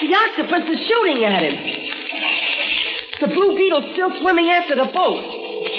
The 0.06 0.12
octopus 0.14 0.70
is 0.70 0.80
shooting 0.86 1.26
at 1.26 1.42
him. 1.42 1.58
The 3.20 3.28
blue 3.34 3.58
beetle's 3.58 3.90
still 3.94 4.14
swimming 4.22 4.50
after 4.54 4.76
the 4.78 4.86
boat. 4.94 5.26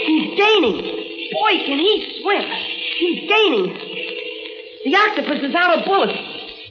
He's 0.02 0.34
gaining. 0.34 0.82
Boy, 1.30 1.54
can 1.62 1.78
he 1.78 2.18
swim. 2.20 2.42
He's 2.98 3.30
gaining. 3.30 3.66
The 4.84 4.94
octopus 4.98 5.46
is 5.46 5.54
out 5.54 5.78
of 5.78 5.84
bullets. 5.87 6.18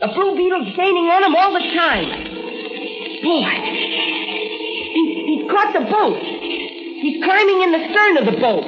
The 0.02 0.12
blue 0.12 0.36
beetle's 0.36 0.76
gaining 0.76 1.08
on 1.08 1.24
him 1.24 1.34
all 1.34 1.54
the 1.56 1.64
time. 1.72 2.12
Boy, 3.24 3.52
he, 4.92 5.02
he's 5.26 5.50
caught 5.50 5.72
the 5.74 5.88
boat. 5.90 6.20
He's 6.20 7.24
climbing 7.24 7.62
in 7.64 7.72
the 7.72 7.84
stern 7.90 8.18
of 8.18 8.26
the 8.28 8.38
boat. 8.40 8.68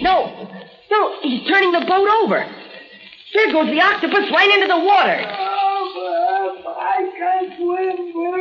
No, 0.00 0.48
no, 0.90 1.20
he's 1.20 1.46
turning 1.46 1.72
the 1.72 1.84
boat 1.86 2.08
over. 2.24 2.57
There 3.34 3.52
goes 3.52 3.68
the 3.68 3.80
octopus 3.80 4.30
right 4.32 4.50
into 4.54 4.68
the 4.68 4.80
water. 4.80 5.18
Oh, 5.20 6.74
I 6.78 6.98
can't 7.18 7.52
swim. 7.56 7.96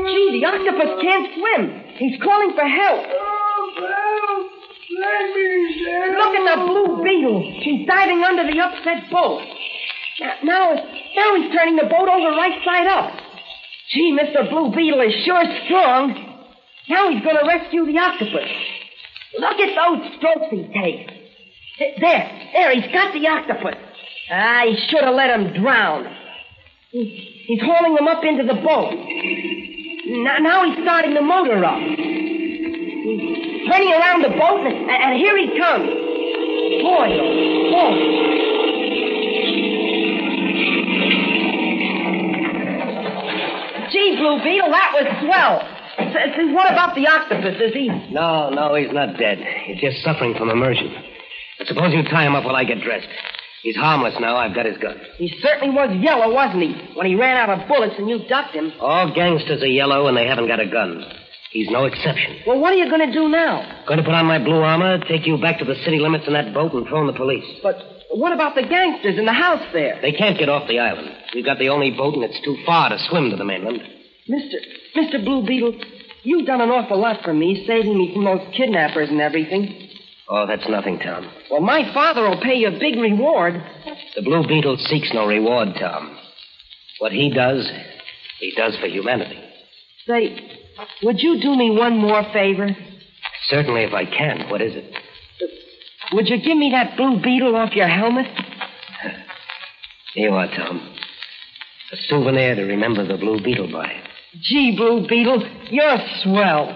Gee, 0.08 0.40
the 0.40 0.46
octopus 0.48 1.02
can't 1.02 1.28
swim. 1.36 1.62
He's 1.98 2.22
calling 2.22 2.54
for 2.56 2.68
help. 2.68 3.06
Oh. 3.12 3.38
Let 5.00 5.36
me. 5.36 5.48
Look 6.16 6.34
at 6.34 6.46
the 6.48 6.58
blue 6.66 7.04
beetle. 7.04 7.62
She's 7.64 7.88
diving 7.88 8.24
under 8.24 8.50
the 8.50 8.60
upset 8.60 9.12
boat. 9.12 9.44
Now, 10.20 10.34
now, 10.44 10.74
now 10.74 11.36
he's 11.36 11.54
turning 11.54 11.76
the 11.76 11.86
boat 11.86 12.10
over 12.10 12.32
right 12.32 12.58
side 12.66 12.88
up. 12.88 13.12
Gee, 13.92 14.18
Mr. 14.18 14.50
Blue 14.50 14.74
Beetle 14.76 15.02
is 15.02 15.14
sure 15.24 15.44
strong. 15.66 16.12
Now 16.90 17.10
he's 17.10 17.24
going 17.24 17.38
to 17.38 17.46
rescue 17.46 17.86
the 17.86 17.98
octopus. 18.00 18.50
Look 19.40 19.60
at 19.60 19.76
those 19.76 20.18
strokes 20.18 20.48
he 20.52 20.64
takes. 20.74 21.14
There, 21.80 22.50
there, 22.54 22.76
he's 22.76 22.92
got 22.92 23.14
the 23.14 23.28
octopus. 23.28 23.76
Ah, 24.30 24.64
he 24.68 24.76
should 24.90 25.04
have 25.04 25.16
let 25.16 25.30
him 25.30 25.54
drown. 25.62 26.06
He, 26.92 27.06
he's 27.48 27.62
hauling 27.62 27.98
him 27.98 28.08
up 28.08 28.24
into 28.24 28.44
the 28.44 28.56
boat. 28.60 28.94
Now, 30.24 30.38
now 30.40 30.66
he's 30.66 30.82
starting 30.84 31.14
the 31.14 31.22
motor 31.22 31.64
up. 31.64 31.80
He's 31.80 33.70
turning 33.72 33.92
around 33.94 34.24
the 34.24 34.30
boat, 34.30 34.66
and, 34.66 34.90
and 34.90 35.18
here 35.18 35.38
he 35.38 35.58
comes. 35.58 35.88
Boy, 36.84 37.08
oh, 37.20 37.72
boy. 37.72 38.18
Gee, 43.92 44.16
Blue 44.20 44.44
Beetle, 44.44 44.70
that 44.70 44.92
was 44.94 45.08
swell. 45.24 45.64
S- 45.98 46.16
s- 46.36 46.54
what 46.54 46.72
about 46.72 46.94
the 46.96 47.08
octopus? 47.08 47.56
Is 47.62 47.74
he? 47.74 47.88
No, 48.12 48.50
no, 48.50 48.76
he's 48.76 48.92
not 48.92 49.18
dead. 49.18 49.40
He's 49.66 49.80
just 49.80 50.04
suffering 50.04 50.36
from 50.38 50.50
immersion. 50.50 50.94
But 51.58 51.68
suppose 51.68 51.94
you 51.94 52.04
tie 52.04 52.26
him 52.28 52.36
up 52.36 52.44
while 52.44 52.56
I 52.56 52.66
get 52.66 52.82
dressed. 52.82 53.08
He's 53.68 53.76
harmless 53.76 54.16
now. 54.22 54.38
I've 54.38 54.56
got 54.56 54.66
his 54.66 54.78
gun. 54.78 54.96
He 55.18 55.28
certainly 55.42 55.76
was 55.76 55.92
yellow, 56.00 56.34
wasn't 56.34 56.64
he? 56.64 56.96
When 56.96 57.06
he 57.06 57.16
ran 57.16 57.36
out 57.36 57.50
of 57.50 57.68
bullets 57.68 57.96
and 57.98 58.08
you 58.08 58.26
ducked 58.30 58.56
him. 58.56 58.72
All 58.80 59.14
gangsters 59.14 59.62
are 59.62 59.68
yellow 59.68 60.08
and 60.08 60.16
they 60.16 60.26
haven't 60.26 60.48
got 60.48 60.62
a 60.62 60.72
gun. 60.72 61.04
He's 61.52 61.70
no 61.70 61.84
exception. 61.84 62.48
Well, 62.48 62.62
what 62.62 62.72
are 62.72 62.78
you 62.78 62.90
going 62.90 63.06
to 63.06 63.12
do 63.12 63.28
now? 63.28 63.84
Going 63.86 63.98
to 64.00 64.06
put 64.06 64.14
on 64.14 64.26
my 64.26 64.40
blue 64.40 64.62
armor, 64.62 65.00
take 65.00 65.28
you 65.28 65.38
back 65.42 65.60
to 65.60 65.66
the 65.66 65.76
city 65.84 66.00
limits 66.00 66.28
in 66.28 66.32
that 66.32 66.54
boat, 66.54 66.72
and 66.76 66.88
phone 66.88 67.08
the 67.08 67.14
police. 67.14 67.44
But 67.62 67.76
what 68.12 68.32
about 68.32 68.56
the 68.56 68.64
gangsters 68.64 69.20
in 69.20 69.26
the 69.26 69.34
house 69.34 69.64
there? 69.74 70.00
They 70.02 70.14
can't 70.14 70.40
get 70.40 70.48
off 70.48 70.70
the 70.70 70.80
island. 70.80 71.12
We've 71.36 71.44
got 71.44 71.60
the 71.60 71.68
only 71.68 71.92
boat, 71.92 72.16
and 72.16 72.24
it's 72.24 72.40
too 72.46 72.56
far 72.66 72.88
to 72.88 72.98
swim 73.10 73.32
to 73.32 73.36
the 73.36 73.44
mainland. 73.44 73.82
Mr. 74.30 74.56
Mr. 74.96 75.26
Blue 75.26 75.46
Beetle, 75.46 75.76
you've 76.24 76.46
done 76.46 76.62
an 76.62 76.70
awful 76.70 77.02
lot 77.02 77.22
for 77.22 77.34
me, 77.34 77.66
saving 77.68 77.98
me 77.98 78.14
from 78.14 78.24
those 78.24 78.48
kidnappers 78.56 79.10
and 79.10 79.20
everything. 79.20 79.87
Oh, 80.30 80.46
that's 80.46 80.68
nothing, 80.68 81.00
Tom. 81.00 81.30
Well, 81.50 81.62
my 81.62 81.92
father 81.94 82.24
will 82.24 82.42
pay 82.42 82.56
you 82.56 82.68
a 82.68 82.80
big 82.80 83.00
reward. 83.00 83.64
The 84.16 84.22
Blue 84.22 84.46
Beetle 84.46 84.78
seeks 84.78 85.12
no 85.14 85.26
reward, 85.26 85.70
Tom. 85.80 86.18
What 87.00 87.12
he 87.12 87.32
does, 87.34 87.70
he 88.40 88.54
does 88.56 88.76
for 88.78 88.88
humanity. 88.88 89.40
Say, 90.06 90.38
would 91.04 91.20
you 91.20 91.40
do 91.42 91.56
me 91.56 91.72
one 91.72 91.98
more 91.98 92.24
favor? 92.34 92.70
Certainly, 93.48 93.84
if 93.84 93.94
I 93.94 94.06
can. 94.06 94.50
What 94.50 94.62
is 94.62 94.74
it? 94.76 94.94
Would 96.14 96.28
you 96.28 96.38
give 96.42 96.58
me 96.58 96.72
that 96.72 96.98
blue 96.98 97.22
beetle 97.22 97.56
off 97.56 97.74
your 97.74 97.88
helmet? 97.88 98.28
Here 100.14 100.30
you 100.30 100.36
are, 100.36 100.48
Tom. 100.48 100.96
A 101.92 101.96
souvenir 102.10 102.56
to 102.56 102.64
remember 102.64 103.06
the 103.06 103.18
Blue 103.18 103.42
Beetle 103.42 103.72
by. 103.72 103.90
Gee, 104.42 104.76
Blue 104.76 105.08
Beetle, 105.08 105.44
you're 105.70 105.98
swell. 106.22 106.68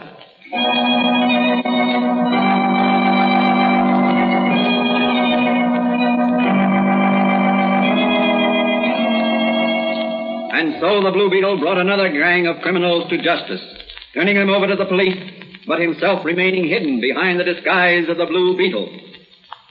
And 10.52 10.76
so 10.82 11.02
the 11.02 11.12
Blue 11.12 11.30
Beetle 11.30 11.60
brought 11.60 11.78
another 11.78 12.12
gang 12.12 12.46
of 12.46 12.62
criminals 12.62 13.10
to 13.10 13.24
justice, 13.24 13.62
turning 14.14 14.36
them 14.36 14.50
over 14.50 14.68
to 14.68 14.76
the 14.76 14.86
police, 14.86 15.16
but 15.66 15.80
himself 15.80 16.26
remaining 16.26 16.68
hidden 16.68 17.00
behind 17.00 17.40
the 17.40 17.46
disguise 17.46 18.10
of 18.10 18.18
the 18.18 18.26
Blue 18.26 18.58
Beetle. 18.58 18.90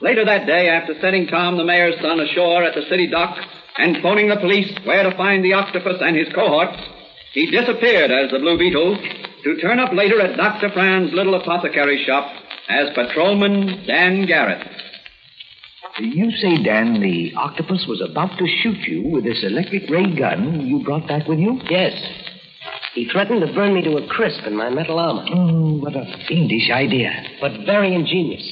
Later 0.01 0.25
that 0.25 0.47
day, 0.47 0.69
after 0.69 0.99
setting 0.99 1.27
Tom, 1.27 1.57
the 1.57 1.63
mayor's 1.63 2.01
son, 2.01 2.19
ashore 2.19 2.63
at 2.63 2.73
the 2.73 2.89
city 2.89 3.05
dock 3.05 3.37
and 3.77 4.01
phoning 4.01 4.29
the 4.29 4.37
police 4.37 4.73
where 4.83 5.03
to 5.03 5.15
find 5.15 5.45
the 5.45 5.53
octopus 5.53 6.01
and 6.01 6.15
his 6.15 6.33
cohorts, 6.33 6.81
he 7.33 7.51
disappeared 7.51 8.09
as 8.09 8.31
the 8.31 8.39
Blue 8.39 8.57
Beetle 8.57 8.97
to 9.43 9.61
turn 9.61 9.79
up 9.79 9.93
later 9.93 10.19
at 10.19 10.35
Dr. 10.35 10.71
Fran's 10.71 11.13
little 11.13 11.35
apothecary 11.35 12.03
shop 12.05 12.27
as 12.69 12.89
patrolman 12.95 13.85
Dan 13.85 14.25
Garrett. 14.25 14.67
You 16.01 16.31
say, 16.31 16.63
Dan, 16.63 16.99
the 16.99 17.31
octopus 17.37 17.85
was 17.87 18.01
about 18.01 18.37
to 18.39 18.47
shoot 18.61 18.79
you 18.87 19.07
with 19.07 19.23
this 19.23 19.43
electric 19.43 19.89
ray 19.89 20.15
gun 20.15 20.65
you 20.65 20.83
brought 20.83 21.07
back 21.07 21.27
with 21.27 21.37
you? 21.37 21.59
Yes. 21.69 21.93
He 22.95 23.07
threatened 23.07 23.41
to 23.45 23.53
burn 23.53 23.73
me 23.73 23.83
to 23.83 23.97
a 23.97 24.07
crisp 24.07 24.43
in 24.45 24.55
my 24.55 24.69
metal 24.69 24.99
armor. 24.99 25.25
Oh, 25.31 25.77
what 25.79 25.95
a 25.95 26.05
fiendish 26.27 26.69
idea. 26.71 27.11
But 27.39 27.65
very 27.65 27.93
ingenious. 27.93 28.43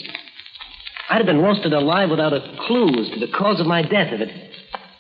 I'd 1.10 1.18
have 1.18 1.26
been 1.26 1.42
roasted 1.42 1.74
alive 1.74 2.12
without 2.12 2.34
a 2.34 2.56
clue 2.68 2.90
as 3.02 3.10
to 3.10 3.20
the 3.20 3.32
cause 3.36 3.60
of 3.60 3.66
my 3.66 3.82
death 3.82 4.14
if 4.14 4.22
it, 4.22 4.30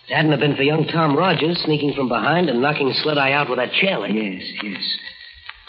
hadn't 0.09 0.31
have 0.31 0.39
been 0.39 0.55
for 0.55 0.63
young 0.63 0.85
Tom 0.87 1.15
Rogers 1.15 1.61
sneaking 1.65 1.93
from 1.93 2.09
behind 2.09 2.49
and 2.49 2.61
knocking 2.61 2.91
Slit 2.95 3.19
Eye 3.19 3.31
out 3.33 3.47
with 3.47 3.59
that 3.59 3.71
chair 3.73 3.99
leg. 3.99 4.15
Yes, 4.15 4.43
yes. 4.63 4.97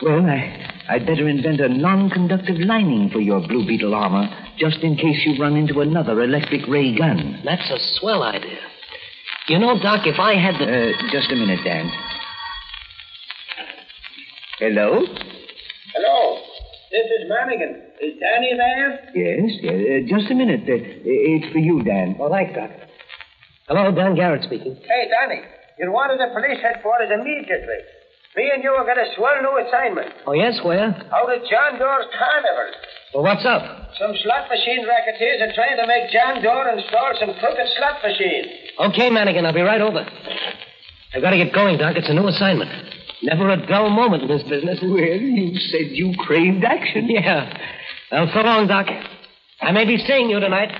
Well, 0.02 0.24
I, 0.24 0.84
I'd 0.88 1.06
better 1.06 1.28
invent 1.28 1.60
a 1.60 1.68
non-conductive 1.68 2.56
lining 2.56 3.10
for 3.10 3.20
your 3.20 3.46
Blue 3.46 3.66
Beetle 3.66 3.94
armor, 3.94 4.28
just 4.61 4.79
in 4.83 4.96
case 4.96 5.25
you 5.25 5.40
run 5.40 5.57
into 5.57 5.81
another 5.81 6.20
electric 6.23 6.66
ray 6.68 6.94
gun. 6.96 7.40
That's 7.44 7.68
a 7.70 7.79
swell 7.99 8.23
idea. 8.23 8.59
You 9.49 9.59
know, 9.59 9.81
Doc, 9.83 10.07
if 10.07 10.20
I 10.20 10.35
had 10.35 10.61
the. 10.61 10.68
Uh, 10.68 11.11
just 11.11 11.33
a 11.33 11.35
minute, 11.35 11.61
Dan. 11.64 11.90
Hello? 14.59 15.01
Hello. 15.96 16.38
This 16.92 17.07
is 17.18 17.31
Manigan. 17.31 17.73
Is 18.03 18.20
Danny 18.20 18.53
there? 18.55 19.11
Yes, 19.16 19.51
yes. 19.62 19.75
Uh, 19.75 20.18
just 20.18 20.31
a 20.31 20.35
minute. 20.35 20.68
Uh, 20.68 20.77
it's 20.77 21.51
for 21.53 21.59
you, 21.59 21.83
Dan. 21.83 22.16
Oh, 22.20 22.29
thanks, 22.31 22.55
Doc. 22.55 22.70
Hello, 23.66 23.90
Dan 23.90 24.14
Garrett 24.14 24.44
speaking. 24.44 24.77
Hey, 24.85 25.09
Danny. 25.09 25.42
You're 25.79 25.90
wanted 25.90 26.20
at 26.20 26.35
police 26.35 26.61
headquarters 26.61 27.09
immediately. 27.09 27.81
Me 28.37 28.51
and 28.55 28.62
you 28.62 28.70
will 28.70 28.85
get 28.85 28.99
a 28.99 29.09
swell 29.16 29.40
new 29.42 29.66
assignment. 29.66 30.12
Oh, 30.27 30.35
yes, 30.35 30.61
where? 30.62 30.92
Out 31.11 31.33
at 31.33 31.42
John 31.49 31.81
Doe's 31.81 32.07
Carnival. 32.14 32.70
Well, 33.14 33.25
what's 33.25 33.44
up? 33.44 33.90
Some 33.99 34.14
slot 34.23 34.49
machine 34.49 34.87
racketeers 34.87 35.42
are 35.42 35.53
trying 35.53 35.77
to 35.77 35.87
make 35.87 36.11
John 36.12 36.42
Doe 36.42 36.79
install 36.79 37.12
some 37.18 37.35
crooked 37.40 37.66
slot 37.77 37.99
machines. 38.03 38.46
Okay, 38.79 39.11
Manigan, 39.11 39.44
I'll 39.44 39.53
be 39.53 39.62
right 39.62 39.81
over. 39.81 40.07
I've 41.12 41.20
got 41.20 41.31
to 41.31 41.37
get 41.37 41.53
going, 41.53 41.79
Doc. 41.79 41.96
It's 41.96 42.09
a 42.09 42.14
new 42.14 42.29
assignment. 42.29 42.70
Never 43.23 43.51
a 43.51 43.66
dull 43.66 43.90
moment 43.90 44.23
in 44.23 44.29
this 44.29 44.42
business. 44.44 44.79
Well, 44.81 44.96
you 44.96 45.59
said 45.59 45.90
you 45.90 46.14
craved 46.18 46.64
action. 46.64 47.11
Yeah. 47.11 47.53
Well, 48.12 48.31
so 48.33 48.40
long, 48.40 48.68
Doc. 48.68 48.87
I 49.61 49.73
may 49.73 49.85
be 49.85 49.99
seeing 49.99 50.31
you 50.31 50.38
tonight. 50.40 50.70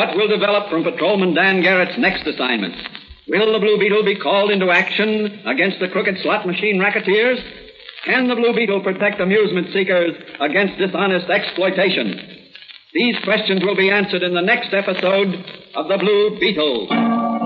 What 0.00 0.16
will 0.16 0.28
develop 0.28 0.70
from 0.70 0.82
Patrolman 0.82 1.34
Dan 1.34 1.60
Garrett's 1.60 1.98
next 1.98 2.26
assignment? 2.26 2.74
Will 3.28 3.52
the 3.52 3.58
Blue 3.58 3.78
Beetle 3.78 4.02
be 4.02 4.18
called 4.18 4.50
into 4.50 4.70
action 4.70 5.42
against 5.44 5.78
the 5.78 5.88
crooked 5.88 6.16
slot 6.22 6.46
machine 6.46 6.80
racketeers? 6.80 7.38
Can 8.06 8.26
the 8.26 8.34
Blue 8.34 8.54
Beetle 8.54 8.82
protect 8.82 9.20
amusement 9.20 9.66
seekers 9.74 10.16
against 10.40 10.78
dishonest 10.78 11.28
exploitation? 11.28 12.18
These 12.94 13.16
questions 13.24 13.62
will 13.62 13.76
be 13.76 13.90
answered 13.90 14.22
in 14.22 14.32
the 14.32 14.40
next 14.40 14.72
episode 14.72 15.34
of 15.74 15.88
The 15.88 15.98
Blue 15.98 16.40
Beetle. 16.40 17.39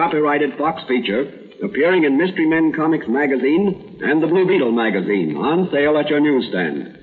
Copyrighted 0.00 0.56
Fox 0.56 0.80
feature 0.88 1.28
appearing 1.62 2.04
in 2.04 2.16
Mystery 2.16 2.48
Men 2.48 2.72
Comics 2.72 3.04
magazine 3.06 4.00
and 4.00 4.22
the 4.22 4.26
Blue 4.26 4.48
Beetle 4.48 4.72
magazine 4.72 5.36
on 5.36 5.68
sale 5.70 5.98
at 5.98 6.08
your 6.08 6.20
newsstand. 6.20 6.96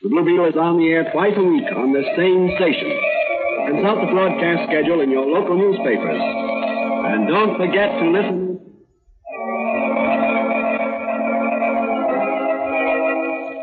The 0.00 0.08
Blue 0.08 0.24
Beetle 0.24 0.46
is 0.46 0.54
on 0.54 0.78
the 0.78 0.86
air 0.94 1.10
twice 1.10 1.34
a 1.36 1.42
week 1.42 1.66
on 1.74 1.92
this 1.92 2.06
same 2.16 2.54
station. 2.54 2.86
Consult 3.66 4.06
the 4.06 4.14
broadcast 4.14 4.70
schedule 4.70 5.00
in 5.00 5.10
your 5.10 5.26
local 5.26 5.58
newspapers. 5.58 6.22
And 6.22 7.26
don't 7.26 7.58
forget 7.58 7.98
to 7.98 8.06
listen. 8.14 8.60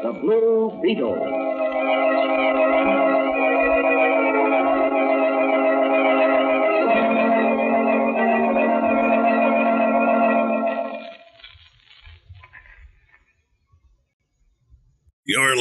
The 0.04 0.12
Blue 0.20 0.80
Beetle. 0.84 1.37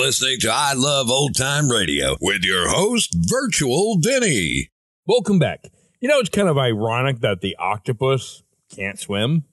Listening 0.07 0.39
to 0.39 0.49
I 0.49 0.73
Love 0.73 1.11
Old 1.11 1.35
Time 1.35 1.69
Radio 1.69 2.17
with 2.21 2.45
your 2.45 2.69
host, 2.69 3.13
Virtual 3.13 3.99
Vinny. 3.99 4.71
Welcome 5.05 5.41
back. 5.41 5.65
You 5.99 6.09
know, 6.09 6.21
it's 6.21 6.29
kind 6.29 6.49
of 6.49 6.57
ironic 6.57 7.19
that 7.23 7.41
the 7.41 7.57
octopus 7.57 8.45
can't 8.73 9.01
swim. 9.01 9.47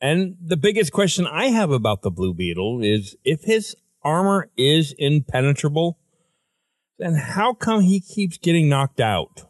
And 0.00 0.38
the 0.40 0.56
biggest 0.56 0.90
question 0.90 1.26
I 1.26 1.48
have 1.48 1.70
about 1.70 2.00
the 2.00 2.10
Blue 2.10 2.32
Beetle 2.32 2.82
is 2.82 3.14
if 3.24 3.42
his 3.42 3.76
armor 4.02 4.48
is 4.56 4.94
impenetrable, 4.96 5.98
then 6.98 7.12
how 7.14 7.52
come 7.52 7.82
he 7.82 8.00
keeps 8.00 8.38
getting 8.38 8.70
knocked 8.70 9.02
out? 9.02 9.49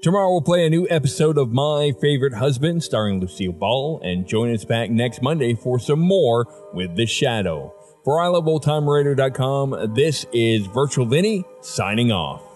Tomorrow 0.00 0.30
we'll 0.30 0.42
play 0.42 0.64
a 0.64 0.70
new 0.70 0.86
episode 0.90 1.38
of 1.38 1.50
My 1.50 1.90
Favorite 2.00 2.34
Husband 2.34 2.80
starring 2.84 3.18
Lucille 3.18 3.50
Ball 3.50 4.00
and 4.04 4.28
join 4.28 4.54
us 4.54 4.64
back 4.64 4.90
next 4.90 5.22
Monday 5.22 5.54
for 5.54 5.80
some 5.80 5.98
more 5.98 6.46
with 6.72 6.94
The 6.94 7.04
Shadow. 7.04 7.74
For 8.04 8.18
iloveoldtimeradio.com, 8.18 9.94
this 9.96 10.24
is 10.32 10.66
Virtual 10.68 11.04
Vinny 11.04 11.42
signing 11.62 12.12
off. 12.12 12.47